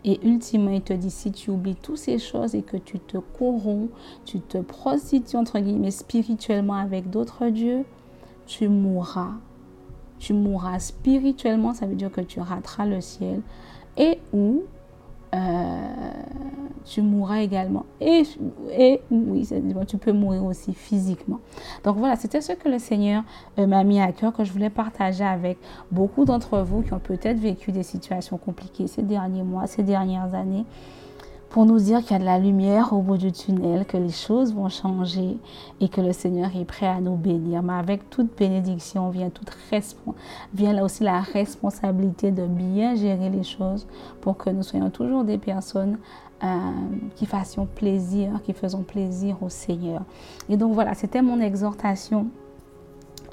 Et 0.06 0.26
ultimement, 0.26 0.70
il 0.70 0.82
te 0.82 0.94
dit, 0.94 1.10
si 1.10 1.32
tu 1.32 1.50
oublies 1.50 1.76
toutes 1.76 1.98
ces 1.98 2.20
choses 2.20 2.54
et 2.54 2.62
que 2.62 2.78
tu 2.78 3.00
te 3.00 3.18
corromps, 3.18 3.90
tu 4.24 4.40
te 4.40 4.60
prostitues, 4.60 5.36
entre 5.36 5.60
guillemets, 5.60 5.92
spirituellement 5.92 6.76
avec 6.76 7.10
d'autres 7.10 7.48
dieux, 7.50 7.84
tu 8.46 8.70
mourras. 8.70 9.32
Tu 10.20 10.34
mourras 10.34 10.80
spirituellement, 10.80 11.74
ça 11.74 11.88
veut 11.88 11.96
dire 11.96 12.12
que 12.12 12.22
tu 12.22 12.40
rateras 12.40 12.86
le 12.86 13.02
ciel. 13.02 13.42
Et 13.98 14.20
où 14.32 14.62
euh, 14.62 14.75
tu 16.86 17.02
mourras 17.02 17.40
également. 17.42 17.86
Et, 18.00 18.24
et 18.72 19.02
oui, 19.12 19.48
tu 19.88 19.98
peux 19.98 20.12
mourir 20.12 20.46
aussi 20.46 20.74
physiquement. 20.74 21.40
Donc 21.84 21.98
voilà, 21.98 22.16
c'était 22.16 22.42
ce 22.42 22.54
que 22.54 22.70
le 22.70 22.80
Seigneur 22.80 23.24
euh, 23.58 23.68
m'a 23.68 23.84
mis 23.84 24.00
à 24.00 24.12
cœur, 24.12 24.34
que 24.34 24.44
je 24.44 24.52
voulais 24.52 24.70
partager 24.70 25.24
avec 25.24 25.58
beaucoup 25.92 26.26
d'entre 26.26 26.60
vous 26.60 26.82
qui 26.82 26.94
ont 26.94 27.00
peut-être 27.00 27.40
vécu 27.40 27.72
des 27.72 27.84
situations 27.84 28.38
compliquées 28.38 28.88
ces 28.88 29.04
derniers 29.04 29.44
mois, 29.44 29.68
ces 29.68 29.84
dernières 29.84 30.34
années 30.34 30.66
pour 31.50 31.66
nous 31.66 31.80
dire 31.80 32.02
qu'il 32.02 32.12
y 32.12 32.16
a 32.16 32.20
de 32.20 32.26
la 32.26 32.40
lumière 32.40 32.94
au 32.94 33.02
bout 33.02 33.18
du 33.18 33.32
tunnel, 33.32 33.86
que 33.86 33.98
les 33.98 34.12
choses 34.12 34.54
vont 34.54 34.70
changer 34.70 35.38
et 35.80 35.90
que 35.90 36.02
le 36.02 36.12
Seigneur 36.12 36.50
est 36.56 36.66
prêt 36.66 36.88
à 36.88 37.00
nous 37.00 37.16
bénir. 37.16 37.64
Mais 37.64 37.74
avec 37.74 38.10
toute 38.10 38.38
bénédiction 38.38 39.10
vient, 39.10 39.30
toute 39.30 39.52
vient 40.54 40.74
là 40.74 40.84
aussi 40.84 41.04
la 41.04 41.22
responsabilité 41.22 42.32
de 42.32 42.46
bien 42.46 42.96
gérer 42.96 43.30
les 43.30 43.44
choses 43.44 43.88
pour 44.22 44.38
que 44.38 44.50
nous 44.50 44.64
soyons 44.64 44.90
toujours 44.90 45.24
des 45.24 45.38
personnes 45.38 45.98
euh, 46.44 46.48
qui 47.16 47.26
fassions 47.26 47.66
plaisir, 47.66 48.42
qui 48.44 48.54
faisons 48.54 48.84
plaisir 48.84 49.38
au 49.42 49.50
Seigneur. 49.50 50.02
Et 50.50 50.58
donc 50.58 50.74
voilà, 50.74 50.94
c'était 50.94 51.22
mon 51.22 51.40
exhortation 51.40 52.28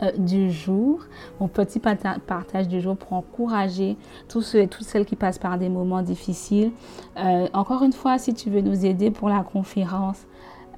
euh, 0.02 0.10
du 0.16 0.50
jour, 0.50 1.00
mon 1.40 1.48
petit 1.48 1.78
partage 1.78 2.68
du 2.68 2.80
jour 2.80 2.96
pour 2.96 3.12
encourager 3.12 3.96
tous 4.28 4.42
ceux 4.42 4.60
et 4.60 4.68
toutes 4.68 4.86
celles 4.86 5.04
qui 5.04 5.16
passent 5.16 5.38
par 5.38 5.58
des 5.58 5.68
moments 5.68 6.02
difficiles. 6.02 6.72
Euh, 7.18 7.46
encore 7.52 7.82
une 7.82 7.92
fois, 7.92 8.18
si 8.18 8.34
tu 8.34 8.50
veux 8.50 8.60
nous 8.60 8.84
aider 8.84 9.10
pour 9.10 9.28
la 9.28 9.42
conférence, 9.42 10.26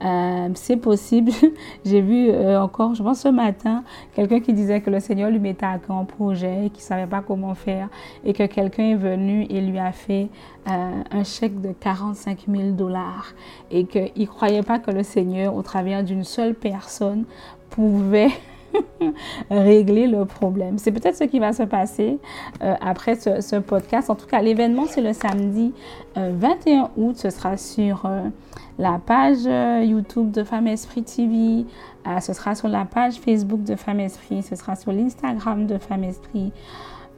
Euh, 0.02 0.48
c'est 0.54 0.76
possible. 0.76 1.30
J'ai 1.84 2.00
vu 2.00 2.28
encore, 2.56 2.94
je 2.96 3.02
pense 3.02 3.20
ce 3.20 3.28
matin, 3.28 3.84
quelqu'un 4.12 4.40
qui 4.40 4.52
disait 4.52 4.80
que 4.80 4.90
le 4.90 4.98
Seigneur 4.98 5.30
lui 5.30 5.38
mettait 5.38 5.64
à 5.64 5.78
un 5.88 6.04
projet, 6.04 6.68
qu'il 6.74 6.82
ne 6.82 6.88
savait 6.88 7.06
pas 7.06 7.22
comment 7.22 7.54
faire, 7.54 7.88
et 8.24 8.32
que 8.32 8.44
quelqu'un 8.46 8.90
est 8.90 8.96
venu 8.96 9.46
et 9.48 9.60
lui 9.60 9.78
a 9.78 9.92
fait 9.92 10.28
un 10.66 11.24
chèque 11.24 11.60
de 11.60 11.72
45 11.72 12.46
000 12.48 12.70
dollars, 12.72 13.34
et 13.70 13.86
qu'il 13.86 14.10
ne 14.16 14.26
croyait 14.26 14.64
pas 14.64 14.80
que 14.80 14.90
le 14.90 15.04
Seigneur, 15.04 15.54
au 15.54 15.62
travers 15.62 16.02
d'une 16.02 16.24
seule 16.24 16.54
personne, 16.54 17.24
pouvait 17.70 18.32
régler 19.50 20.06
le 20.06 20.24
problème. 20.24 20.78
C'est 20.78 20.92
peut-être 20.92 21.16
ce 21.16 21.24
qui 21.24 21.38
va 21.38 21.52
se 21.52 21.62
passer 21.62 22.18
après 22.60 23.16
ce, 23.16 23.58
podcast. 23.58 24.10
En 24.10 24.14
tout 24.14 24.26
cas, 24.26 24.40
l'événement, 24.40 24.86
c'est 24.86 25.00
le 25.00 25.12
samedi 25.12 25.72
21 26.16 26.90
août. 26.96 27.16
Ce 27.16 27.30
sera 27.30 27.56
sur 27.56 28.06
la 28.78 29.00
page 29.04 29.46
euh, 29.46 29.82
YouTube 29.84 30.30
de 30.30 30.42
Femme 30.42 30.66
Esprit 30.66 31.02
TV, 31.02 31.64
euh, 32.06 32.20
ce 32.20 32.32
sera 32.32 32.54
sur 32.54 32.68
la 32.68 32.84
page 32.84 33.14
Facebook 33.14 33.62
de 33.62 33.76
Femme 33.76 34.00
Esprit, 34.00 34.42
ce 34.42 34.56
sera 34.56 34.74
sur 34.74 34.92
l'Instagram 34.92 35.66
de 35.66 35.78
Femme 35.78 36.04
Esprit. 36.04 36.52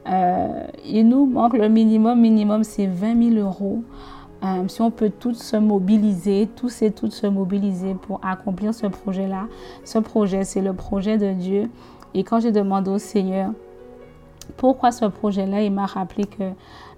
Euh, 0.07 0.67
il 0.85 1.07
nous 1.07 1.25
manque 1.25 1.57
le 1.57 1.67
minimum, 1.67 2.19
minimum 2.19 2.63
c'est 2.63 2.85
20 2.85 3.33
000 3.33 3.45
euros. 3.47 3.83
Si 4.67 4.81
on 4.81 4.91
peut 4.91 5.11
tous 5.19 5.33
se 5.33 5.57
mobiliser, 5.57 6.47
tous 6.55 6.81
et 6.81 6.91
toutes 6.91 7.13
se 7.13 7.27
mobiliser 7.27 7.95
pour 7.95 8.19
accomplir 8.23 8.73
ce 8.73 8.87
projet-là. 8.87 9.47
Ce 9.83 9.97
projet, 9.97 10.43
c'est 10.43 10.61
le 10.61 10.73
projet 10.73 11.17
de 11.17 11.33
Dieu. 11.33 11.69
Et 12.13 12.23
quand 12.23 12.39
j'ai 12.39 12.51
demandé 12.51 12.89
au 12.89 12.97
Seigneur 12.97 13.51
pourquoi 14.55 14.91
ce 14.91 15.05
projet-là, 15.05 15.61
il 15.61 15.71
m'a 15.71 15.85
rappelé 15.85 16.25
que 16.25 16.43
euh, 16.43 16.51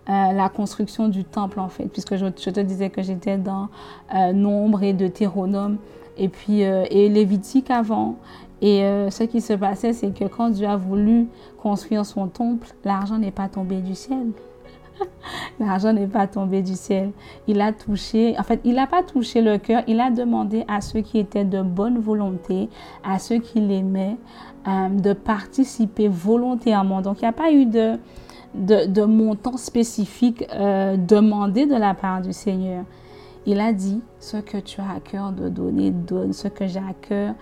la 0.07 0.49
construction 0.49 1.07
du 1.07 1.23
temple 1.23 1.59
en 1.59 1.69
fait, 1.69 1.85
puisque 1.85 2.15
je, 2.15 2.27
te 2.27 2.59
disais 2.59 2.89
que 2.89 3.01
j'étais 3.01 3.37
dans 3.37 3.69
euh, 4.15 4.33
Nombre 4.33 4.83
et 4.83 4.93
Deutéronome 4.93 5.77
et 6.17 6.29
puis 6.29 6.63
euh, 6.63 6.85
et 6.89 7.09
Lévitique 7.09 7.71
avant. 7.71 8.15
Et 8.61 8.81
ce 9.09 9.23
qui 9.23 9.39
se 9.39 9.53
passait, 9.53 9.93
c'est 9.93 10.13
que 10.13 10.25
quand 10.25 10.49
Dieu 10.49 10.67
a 10.67 10.75
voulu 10.75 11.29
construire 11.63 12.05
son 12.05 12.27
temple, 12.27 12.67
l'argent 12.83 13.17
n'est 13.17 13.31
pas 13.31 13.47
tombé 13.47 13.77
du 13.77 13.95
ciel. 13.95 14.33
L'argent 15.59 15.93
n'est 15.93 16.07
pas 16.07 16.27
tombé 16.27 16.61
du 16.61 16.75
ciel. 16.75 17.11
Il 17.47 17.61
a 17.61 17.71
touché, 17.71 18.35
en 18.37 18.43
fait, 18.43 18.59
il 18.63 18.75
n'a 18.75 18.87
pas 18.87 19.03
touché 19.03 19.41
le 19.41 19.57
cœur. 19.57 19.83
Il 19.87 19.99
a 19.99 20.09
demandé 20.11 20.65
à 20.67 20.81
ceux 20.81 21.01
qui 21.01 21.19
étaient 21.19 21.45
de 21.45 21.61
bonne 21.61 21.99
volonté, 21.99 22.69
à 23.03 23.19
ceux 23.19 23.37
qui 23.37 23.59
l'aimaient, 23.59 24.17
de 24.67 25.13
participer 25.13 26.07
volontairement. 26.07 27.01
Donc, 27.01 27.21
il 27.21 27.23
n'y 27.23 27.29
a 27.29 27.33
pas 27.33 27.51
eu 27.51 27.65
de, 27.65 27.97
de, 28.55 29.03
montant 29.03 29.57
spécifique 29.57 30.45
euh, 30.53 30.97
demandé 30.97 31.65
de 31.65 31.75
la 31.75 31.93
part 31.93 32.21
du 32.21 32.33
Seigneur. 32.33 32.83
Il 33.45 33.59
a 33.59 33.73
dit, 33.73 34.01
ce 34.19 34.37
que 34.37 34.57
tu 34.57 34.81
as 34.81 34.91
à 34.97 34.99
cœur 34.99 35.31
de 35.31 35.49
donner, 35.49 35.91
donne. 35.91 36.33
Ce 36.33 36.47
que 36.47 36.67
j'ai 36.67 36.79
à 36.79 36.93
cœur, 37.01 37.33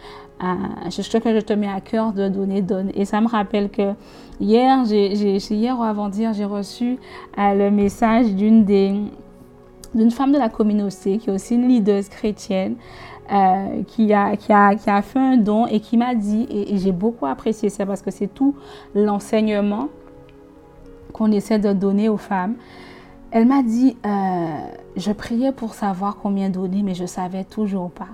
ce 0.89 1.17
que 1.17 1.33
je 1.33 1.39
te 1.39 1.53
mets 1.53 1.67
à 1.67 1.81
cœur 1.81 2.13
de 2.13 2.29
donner, 2.29 2.61
donne. 2.61 2.91
Et 2.93 3.05
ça 3.05 3.21
me 3.21 3.27
rappelle 3.27 3.69
que 3.69 3.93
hier, 4.39 4.85
j'ai, 4.85 5.13
hier 5.13 5.79
ou 5.79 5.83
avant-hier, 5.83 6.33
j'ai 6.33 6.45
reçu 6.45 6.97
euh, 7.37 7.53
le 7.53 7.71
message 7.71 8.33
d'une 8.33 8.63
des 8.65 8.93
d'une 9.95 10.11
femme 10.11 10.33
de 10.33 10.37
la 10.37 10.49
communauté 10.49 11.17
qui 11.17 11.29
est 11.29 11.33
aussi 11.33 11.55
une 11.55 11.67
leader 11.67 12.03
chrétienne 12.09 12.75
euh, 13.31 13.83
qui, 13.87 14.13
a, 14.13 14.35
qui, 14.35 14.51
a, 14.51 14.75
qui, 14.75 14.89
a, 14.89 15.01
fait 15.01 15.17
un 15.17 15.37
don 15.37 15.65
et 15.65 15.79
qui 15.79 15.97
m'a 15.97 16.13
dit, 16.13 16.45
et 16.49 16.77
j'ai 16.77 16.91
beaucoup 16.91 17.25
apprécié 17.25 17.69
ça 17.69 17.85
parce 17.85 18.01
que 18.01 18.11
c'est 18.11 18.27
tout 18.27 18.53
l'enseignement 18.93 19.87
qu'on 21.13 21.31
essaie 21.31 21.57
de 21.57 21.73
donner 21.73 22.09
aux 22.09 22.17
femmes. 22.17 22.55
Elle 23.31 23.45
m'a 23.45 23.63
dit, 23.63 23.97
euh, 24.05 24.47
je 24.95 25.11
priais 25.11 25.51
pour 25.51 25.73
savoir 25.73 26.17
combien 26.17 26.49
donner, 26.49 26.83
mais 26.83 26.95
je 26.95 27.03
ne 27.03 27.07
savais 27.07 27.43
toujours 27.43 27.91
pas. 27.91 28.07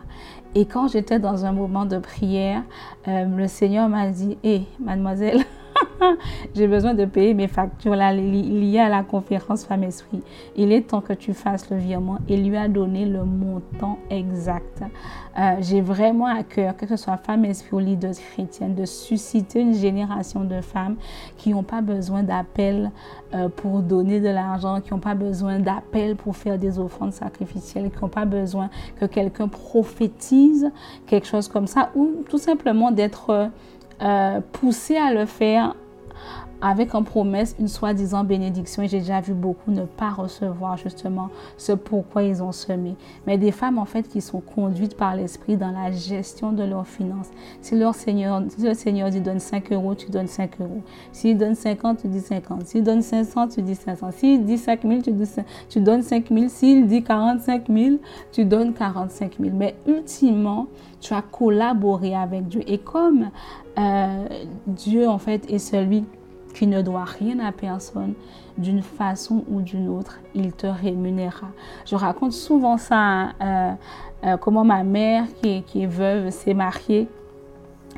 Et 0.56 0.66
quand 0.66 0.88
j'étais 0.88 1.20
dans 1.20 1.46
un 1.46 1.52
moment 1.52 1.86
de 1.86 1.98
prière, 1.98 2.62
euh, 3.08 3.26
le 3.26 3.48
Seigneur 3.48 3.89
m'a 3.89 4.08
dit, 4.10 4.38
hé, 4.44 4.63
mademoiselle, 4.80 5.44
j'ai 6.56 6.68
besoin 6.68 6.94
de 6.94 7.06
payer 7.06 7.34
mes 7.34 7.48
factures 7.48 7.96
là, 7.96 8.14
liées 8.14 8.80
à 8.80 8.90
la 8.90 9.04
conférence 9.04 9.66
Femme 9.66 9.84
Esprit. 9.84 10.22
Il 10.56 10.72
est 10.72 10.88
temps 10.88 11.02
que 11.02 11.14
tu 11.14 11.34
fasses 11.34 11.70
le 11.70 11.78
virement. 11.78 12.20
Il 12.28 12.48
lui 12.48 12.58
a 12.58 12.68
donné 12.68 13.06
le 13.06 13.24
montant 13.24 13.98
exact. 14.10 14.84
Euh, 15.38 15.56
j'ai 15.62 15.82
vraiment 15.82 16.28
à 16.28 16.44
cœur, 16.44 16.76
que 16.76 16.86
ce 16.86 16.96
soit 16.96 17.18
Femme 17.18 17.46
Esprit 17.46 17.76
ou 17.76 17.80
leaders 17.80 18.14
chrétienne, 18.34 18.76
de 18.76 18.86
susciter 18.86 19.62
une 19.62 19.74
génération 19.74 20.44
de 20.44 20.62
femmes 20.62 20.96
qui 21.38 21.52
n'ont 21.52 21.64
pas 21.64 21.82
besoin 21.82 22.24
d'appel 22.24 22.92
euh, 23.34 23.50
pour 23.50 23.82
donner 23.82 24.20
de 24.20 24.30
l'argent, 24.30 24.80
qui 24.82 24.94
n'ont 24.94 25.00
pas 25.00 25.16
besoin 25.16 25.60
d'appel 25.60 26.16
pour 26.16 26.36
faire 26.36 26.60
des 26.60 26.78
offrandes 26.78 27.14
sacrificielles, 27.14 27.90
qui 27.90 28.02
n'ont 28.02 28.10
pas 28.10 28.26
besoin 28.26 28.70
que 29.00 29.06
quelqu'un 29.06 29.48
prophétise 29.48 30.72
quelque 31.08 31.26
chose 31.26 31.48
comme 31.48 31.68
ça, 31.68 31.90
ou 31.96 32.24
tout 32.30 32.38
simplement 32.38 32.92
d'être 32.92 33.30
euh, 33.32 33.48
pousser 34.52 34.98
à 34.98 35.14
le 35.14 35.26
faire 35.26 35.76
avec 36.63 36.95
en 36.95 37.04
promesse 37.04 37.56
une 37.60 37.67
soi-disant 37.67 38.23
bénédiction. 38.23 38.84
Et 38.84 38.88
j'ai 38.88 38.99
déjà 38.99 39.19
vu 39.19 39.34
beaucoup 39.34 39.69
ne 39.69 39.84
pas 39.84 40.12
recevoir 40.12 40.78
justement 40.78 41.30
ce 41.58 41.73
pourquoi 41.73 42.23
ils 42.23 42.41
ont 42.41 42.54
semé. 42.54 42.95
Mais 43.28 43.38
des 43.38 43.52
femmes 43.52 43.78
en 43.78 43.86
fait 43.86 44.08
qui 44.08 44.21
sont 44.21 44.39
conduites 44.39 44.95
par 44.95 45.15
l'Esprit 45.15 45.58
dans 45.58 45.71
la 45.71 45.91
gestion 45.91 46.54
de 46.54 46.63
leurs 46.63 46.88
finances. 46.88 47.30
Si 47.62 47.76
leur 47.78 47.93
Seigneur, 47.93 48.41
le 48.60 48.73
Seigneur 48.73 49.10
dit 49.10 49.19
donne 49.19 49.41
5 49.41 49.73
euros, 49.73 49.93
tu 49.93 50.10
donnes 50.10 50.28
5 50.28 50.62
euros. 50.62 50.82
S'il 51.12 51.38
donne 51.38 51.56
50, 51.56 52.02
tu 52.02 52.08
dis 52.08 52.21
50. 52.21 52.65
S'il 52.65 52.84
donne 52.84 53.02
500, 53.02 53.49
tu 53.49 53.62
dis 53.62 53.76
500. 53.76 54.12
S'il 54.12 54.45
dit 54.45 54.58
5 54.58 54.84
000, 54.84 55.02
tu, 55.02 55.13
tu 55.67 55.82
donnes 55.82 56.02
5 56.02 56.30
000. 56.30 56.45
S'il 56.47 56.88
dit 56.88 57.04
45 57.04 57.67
000, 57.67 57.97
tu 58.32 58.45
donnes 58.45 58.73
45 58.73 59.34
000. 59.38 59.54
Mais 59.54 59.76
ultimement, 59.86 60.67
tu 61.02 61.13
as 61.13 61.21
collaboré 61.21 62.15
avec 62.15 62.47
Dieu. 62.47 62.62
Et 62.67 62.78
comme 62.78 63.32
euh, 63.78 64.28
Dieu 64.65 65.10
en 65.10 65.17
fait 65.17 65.52
est 65.52 65.60
celui 65.60 66.06
qui 66.54 66.68
ne 66.68 66.82
doit 66.82 67.06
rien 67.06 67.39
à 67.39 67.52
personne, 67.52 68.13
d'une 68.58 68.82
façon 68.82 69.44
ou 69.50 69.62
d'une 69.62 69.89
autre, 69.89 70.20
il 70.36 70.54
te 70.54 70.68
rémunérera. 70.68 71.48
Je 71.86 71.96
raconte 71.96 72.34
souvent 72.34 72.78
ça, 72.78 73.30
euh, 73.42 73.72
euh, 74.26 74.38
comment 74.38 74.63
ma 74.63 74.84
mère, 74.84 75.26
qui 75.42 75.63
est, 75.76 75.86
veuve, 75.86 76.30
s'est 76.30 76.54
mariée. 76.54 77.08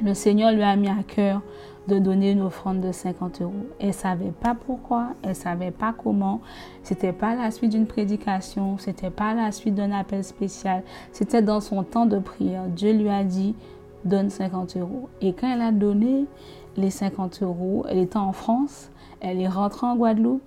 Le 0.04 0.14
Seigneur 0.14 0.52
lui 0.52 0.64
a 0.64 0.76
mis 0.76 0.90
à 0.90 1.04
cœur 1.06 1.42
de 1.88 2.00
donner 2.00 2.32
une 2.32 2.42
offrande 2.42 2.82
de 2.82 2.92
50 2.92 3.42
euros. 3.42 3.54
Elle 3.80 3.90
ne 3.90 3.94
savait 3.94 4.32
pas 4.32 4.56
pourquoi, 4.56 5.10
elle 5.22 5.30
ne 5.30 5.34
savait 5.36 5.72
pas 5.72 5.94
comment. 5.96 6.42
C'était 6.84 7.14
pas 7.14 7.36
la 7.36 7.52
suite 7.52 7.72
d'une 7.72 7.86
prédication, 7.86 8.78
c'était 8.80 9.12
pas 9.12 9.34
la 9.34 9.52
suite 9.52 9.76
d'un 9.76 9.92
appel 9.92 10.24
spécial. 10.24 10.84
C'était 11.12 11.42
dans 11.42 11.62
son 11.62 11.84
temps 11.84 12.06
de 12.06 12.18
prière. 12.18 12.64
Dieu 12.68 12.94
lui 12.94 13.10
a 13.10 13.24
dit, 13.24 13.56
donne 14.04 14.30
50 14.30 14.78
euros. 14.78 15.10
Et 15.22 15.34
quand 15.34 15.52
elle 15.52 15.62
a 15.62 15.72
donné, 15.72 16.26
les 16.78 16.90
50 16.90 17.42
euros. 17.42 17.86
Elle 17.90 18.00
était 18.00 18.18
en 18.18 18.34
France, 18.34 18.90
elle 19.22 19.42
est 19.42 19.48
rentrée 19.48 19.88
en 19.88 19.96
Guadeloupe. 19.96 20.42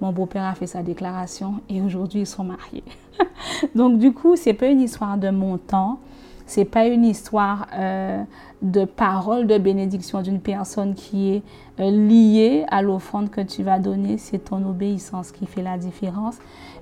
Mon 0.00 0.12
beau-père 0.12 0.44
a 0.44 0.54
fait 0.54 0.66
sa 0.66 0.82
déclaration 0.82 1.54
et 1.68 1.80
aujourd'hui 1.80 2.20
ils 2.20 2.26
sont 2.26 2.44
mariés. 2.44 2.84
Donc 3.74 3.98
du 3.98 4.12
coup, 4.12 4.36
c'est 4.36 4.52
pas 4.52 4.66
une 4.66 4.80
histoire 4.80 5.16
de 5.16 5.30
montant, 5.30 6.00
c'est 6.44 6.66
pas 6.66 6.86
une 6.86 7.04
histoire 7.04 7.66
euh, 7.74 8.22
de 8.62 8.84
parole 8.84 9.46
de 9.46 9.58
bénédiction 9.58 10.22
d'une 10.22 10.40
personne 10.40 10.94
qui 10.94 11.34
est 11.34 11.42
euh, 11.80 11.90
liée 11.90 12.64
à 12.68 12.82
l'offrande 12.82 13.30
que 13.30 13.40
tu 13.40 13.62
vas 13.62 13.78
donner. 13.78 14.18
C'est 14.18 14.38
ton 14.38 14.64
obéissance 14.68 15.32
qui 15.32 15.46
fait 15.46 15.62
la 15.62 15.78
différence. 15.78 16.36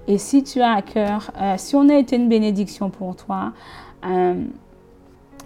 Et 0.06 0.18
si 0.18 0.42
tu 0.42 0.60
as 0.60 0.72
à 0.72 0.82
cœur, 0.82 1.30
euh, 1.40 1.54
si 1.56 1.76
on 1.76 1.88
a 1.88 1.94
été 1.94 2.16
une 2.16 2.28
bénédiction 2.28 2.90
pour 2.90 3.16
toi, 3.16 3.52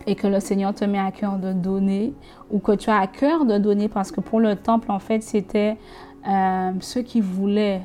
et 0.09 0.14
que 0.14 0.27
le 0.27 0.40
Seigneur 0.40 0.75
te 0.75 0.87
met 0.87 0.99
à 0.99 1.12
cœur 1.12 1.37
de 1.37 1.53
donner 1.53 2.14
ou 2.51 2.61
que 2.61 2.73
tu 2.73 2.88
as 2.88 2.99
à 2.99 3.07
cœur 3.07 3.44
de 3.44 3.59
donner 3.59 3.88
parce 3.88 4.11
que 4.11 4.23
pour 4.23 4.40
le 4.40 4.57
temple, 4.57 4.90
en 4.90 4.99
fait, 4.99 5.23
c'était 5.23 5.77
euh, 6.27 6.73
ceux 6.81 7.03
qui 7.03 7.21
voulaient. 7.21 7.83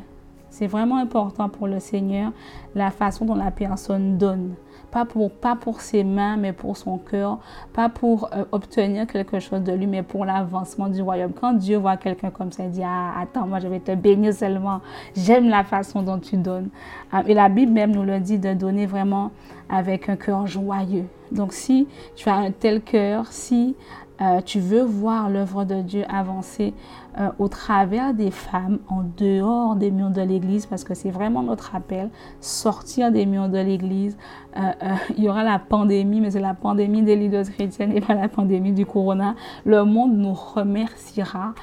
C'est 0.49 0.67
vraiment 0.67 0.97
important 0.97 1.49
pour 1.49 1.67
le 1.67 1.81
Seigneur 1.81 2.31
la 2.75 2.91
façon 2.91 3.25
dont 3.25 3.35
la 3.35 3.51
personne 3.51 4.17
donne. 4.17 4.55
Pas 4.93 5.05
pour, 5.05 5.31
pas 5.31 5.55
pour 5.55 5.81
ses 5.81 6.03
mains, 6.03 6.37
mais 6.37 6.53
pour 6.53 6.77
son 6.77 6.99
cœur. 6.99 7.39
Pas 7.73 7.89
pour 7.89 8.29
euh, 8.31 8.45
obtenir 8.51 9.07
quelque 9.07 9.39
chose 9.39 9.61
de 9.63 9.71
lui, 9.71 9.87
mais 9.87 10.03
pour 10.03 10.23
l'avancement 10.23 10.87
du 10.87 11.01
royaume. 11.01 11.31
Quand 11.33 11.53
Dieu 11.53 11.77
voit 11.77 11.97
quelqu'un 11.97 12.29
comme 12.29 12.51
ça, 12.51 12.65
il 12.65 12.69
dit 12.69 12.83
ah, 12.85 13.11
Attends, 13.19 13.47
moi 13.47 13.59
je 13.59 13.67
vais 13.67 13.79
te 13.79 13.95
bénir 13.95 14.35
seulement. 14.35 14.81
J'aime 15.15 15.49
la 15.49 15.63
façon 15.63 16.03
dont 16.03 16.19
tu 16.19 16.37
donnes. 16.37 16.69
Ah, 17.11 17.23
et 17.25 17.33
la 17.33 17.49
Bible 17.49 17.71
même 17.71 17.91
nous 17.91 18.03
le 18.03 18.19
dit 18.19 18.37
de 18.37 18.53
donner 18.53 18.85
vraiment 18.85 19.31
avec 19.67 20.09
un 20.09 20.15
cœur 20.15 20.45
joyeux. 20.45 21.07
Donc 21.31 21.53
si 21.53 21.87
tu 22.15 22.29
as 22.29 22.35
un 22.35 22.51
tel 22.51 22.81
cœur, 22.81 23.25
si 23.31 23.75
euh, 24.21 24.41
tu 24.41 24.59
veux 24.59 24.83
voir 24.83 25.29
l'œuvre 25.29 25.65
de 25.65 25.81
Dieu 25.81 26.03
avancer 26.07 26.73
euh, 27.19 27.29
au 27.39 27.47
travers 27.47 28.13
des 28.13 28.29
femmes, 28.29 28.77
en 28.87 29.03
dehors 29.17 29.75
des 29.75 29.89
murs 29.89 30.11
de 30.11 30.21
l'Église, 30.21 30.67
parce 30.67 30.83
que 30.83 30.93
c'est 30.93 31.09
vraiment 31.09 31.41
notre 31.41 31.75
appel, 31.75 32.09
sortir 32.39 33.11
des 33.11 33.25
murs 33.25 33.49
de 33.49 33.57
l'Église. 33.57 34.17
Euh, 34.57 34.71
il 35.17 35.23
y 35.23 35.29
aura 35.29 35.43
la 35.43 35.57
pandémie, 35.57 36.21
mais 36.21 36.31
c'est 36.31 36.39
la 36.39 36.53
pandémie 36.53 37.01
des 37.01 37.15
leaders 37.15 37.49
chrétiennes 37.49 37.91
et 37.91 38.01
pas 38.01 38.13
la 38.13 38.29
pandémie 38.29 38.71
du 38.71 38.85
corona. 38.85 39.35
Le 39.65 39.83
monde 39.83 40.15
nous 40.15 40.33
remerciera 40.33 41.53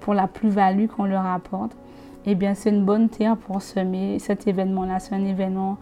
pour 0.00 0.12
la 0.12 0.26
plus-value 0.26 0.86
qu'on 0.86 1.04
leur 1.04 1.24
apporte. 1.24 1.72
Eh 2.26 2.34
bien, 2.34 2.54
c'est 2.54 2.68
une 2.68 2.84
bonne 2.84 3.08
terre 3.08 3.36
pour 3.36 3.62
semer 3.62 4.18
cet 4.18 4.46
événement-là. 4.46 5.00
C'est 5.00 5.14
un 5.14 5.24
événement 5.24 5.78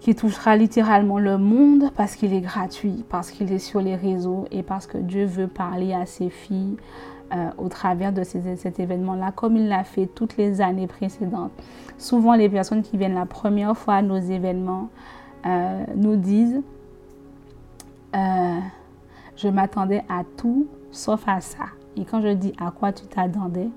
qui 0.00 0.14
touchera 0.14 0.56
littéralement 0.56 1.18
le 1.18 1.38
monde 1.38 1.90
parce 1.96 2.16
qu'il 2.16 2.32
est 2.32 2.40
gratuit, 2.40 3.04
parce 3.08 3.30
qu'il 3.30 3.52
est 3.52 3.58
sur 3.58 3.80
les 3.80 3.96
réseaux 3.96 4.46
et 4.50 4.62
parce 4.62 4.86
que 4.86 4.98
Dieu 4.98 5.24
veut 5.24 5.48
parler 5.48 5.92
à 5.94 6.06
ses 6.06 6.30
filles 6.30 6.76
euh, 7.34 7.50
au 7.58 7.68
travers 7.68 8.12
de 8.12 8.22
cet 8.22 8.78
événement-là, 8.78 9.32
comme 9.32 9.56
il 9.56 9.68
l'a 9.68 9.84
fait 9.84 10.06
toutes 10.06 10.36
les 10.36 10.60
années 10.60 10.86
précédentes. 10.86 11.50
Souvent, 11.98 12.34
les 12.34 12.48
personnes 12.48 12.82
qui 12.82 12.96
viennent 12.96 13.14
la 13.14 13.26
première 13.26 13.76
fois 13.76 13.94
à 13.94 14.02
nos 14.02 14.18
événements 14.18 14.90
euh, 15.44 15.84
nous 15.96 16.16
disent, 16.16 16.62
euh, 18.14 18.58
je 19.36 19.48
m'attendais 19.48 20.04
à 20.08 20.22
tout 20.36 20.68
sauf 20.92 21.24
à 21.26 21.40
ça. 21.40 21.64
Et 21.96 22.04
quand 22.04 22.20
je 22.20 22.28
dis 22.28 22.52
à 22.58 22.70
quoi 22.70 22.92
tu 22.92 23.06
t'attendais, 23.06 23.68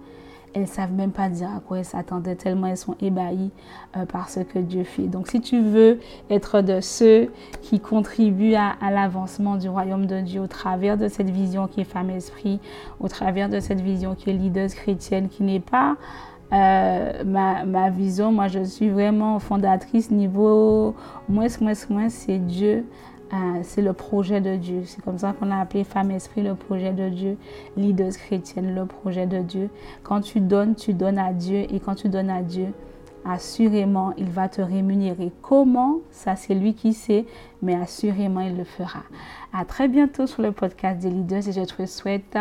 elles 0.53 0.67
savent 0.67 0.91
même 0.91 1.11
pas 1.11 1.29
dire 1.29 1.49
à 1.55 1.59
quoi 1.59 1.79
elles 1.79 1.85
s'attendaient 1.85 2.35
tellement 2.35 2.67
elles 2.67 2.77
sont 2.77 2.95
ébahies 3.01 3.51
euh, 3.95 4.05
par 4.05 4.29
ce 4.29 4.39
que 4.39 4.59
Dieu 4.59 4.83
fait. 4.83 5.03
Donc 5.03 5.27
si 5.27 5.41
tu 5.41 5.61
veux 5.61 5.99
être 6.29 6.61
de 6.61 6.81
ceux 6.81 7.29
qui 7.61 7.79
contribuent 7.79 8.55
à, 8.55 8.75
l'avancement 8.91 9.55
du 9.55 9.69
royaume 9.69 10.05
de 10.05 10.21
Dieu 10.21 10.41
au 10.41 10.47
travers 10.47 10.97
de 10.97 11.07
cette 11.07 11.29
vision 11.29 11.67
qui 11.67 11.81
est 11.81 11.85
femme 11.85 12.09
esprit, 12.09 12.59
au 12.99 13.07
travers 13.07 13.49
de 13.49 13.59
cette 13.59 13.81
vision 13.81 14.15
qui 14.15 14.29
est 14.29 14.33
leader 14.33 14.69
chrétienne, 14.69 15.29
qui 15.29 15.43
n'est 15.43 15.59
pas 15.59 15.97
euh, 16.51 17.23
ma, 17.25 17.63
ma, 17.63 17.89
vision, 17.91 18.31
moi 18.31 18.47
je 18.47 18.63
suis 18.63 18.89
vraiment 18.89 19.37
fondatrice 19.37 20.09
niveau 20.09 20.95
moins, 21.27 21.47
moins, 21.61 21.73
moins, 21.89 22.09
c'est 22.09 22.39
Dieu 22.39 22.85
ah, 23.31 23.61
c'est 23.61 23.83
le 23.83 23.93
projet 23.93 24.41
de 24.41 24.55
Dieu. 24.55 24.81
C'est 24.85 25.03
comme 25.03 25.19
ça 25.19 25.33
qu'on 25.33 25.51
a 25.51 25.57
appelé 25.59 25.83
Femme 25.83 26.09
Esprit 26.09 26.41
le 26.41 26.55
projet 26.55 26.93
de 26.93 27.09
Dieu, 27.09 27.37
leaders 27.77 28.13
chrétienne 28.13 28.73
le 28.73 28.85
projet 28.85 29.27
de 29.27 29.39
Dieu. 29.39 29.69
Quand 30.01 30.21
tu 30.21 30.39
donnes, 30.39 30.75
tu 30.75 30.93
donnes 30.93 31.19
à 31.19 31.31
Dieu 31.31 31.65
et 31.69 31.79
quand 31.79 31.95
tu 31.95 32.09
donnes 32.09 32.31
à 32.31 32.41
Dieu, 32.41 32.73
assurément, 33.25 34.13
il 34.17 34.29
va 34.29 34.49
te 34.49 34.61
rémunérer. 34.61 35.31
Comment? 35.43 35.97
Ça, 36.09 36.35
c'est 36.35 36.55
lui 36.55 36.73
qui 36.73 36.93
sait, 36.93 37.25
mais 37.61 37.75
assurément, 37.75 38.41
il 38.41 38.57
le 38.57 38.63
fera. 38.63 39.03
À 39.53 39.63
très 39.65 39.87
bientôt 39.87 40.25
sur 40.25 40.41
le 40.41 40.51
podcast 40.51 40.99
des 40.99 41.11
leaders 41.11 41.47
et 41.47 41.51
je 41.51 41.61
te 41.61 41.85
souhaite 41.85 42.37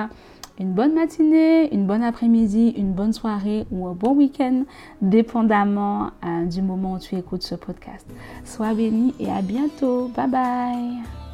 une 0.58 0.72
bonne 0.72 0.94
matinée, 0.94 1.72
une 1.72 1.86
bonne 1.86 2.02
après-midi, 2.02 2.74
une 2.76 2.92
bonne 2.92 3.12
soirée 3.12 3.66
ou 3.70 3.86
un 3.86 3.92
bon 3.92 4.14
week-end, 4.14 4.64
dépendamment 5.00 6.10
euh, 6.24 6.44
du 6.46 6.62
moment 6.62 6.94
où 6.94 6.98
tu 6.98 7.16
écoutes 7.16 7.42
ce 7.42 7.54
podcast. 7.54 8.06
Sois 8.44 8.74
béni 8.74 9.14
et 9.20 9.30
à 9.30 9.42
bientôt. 9.42 10.08
Bye 10.16 10.28
bye. 10.28 11.27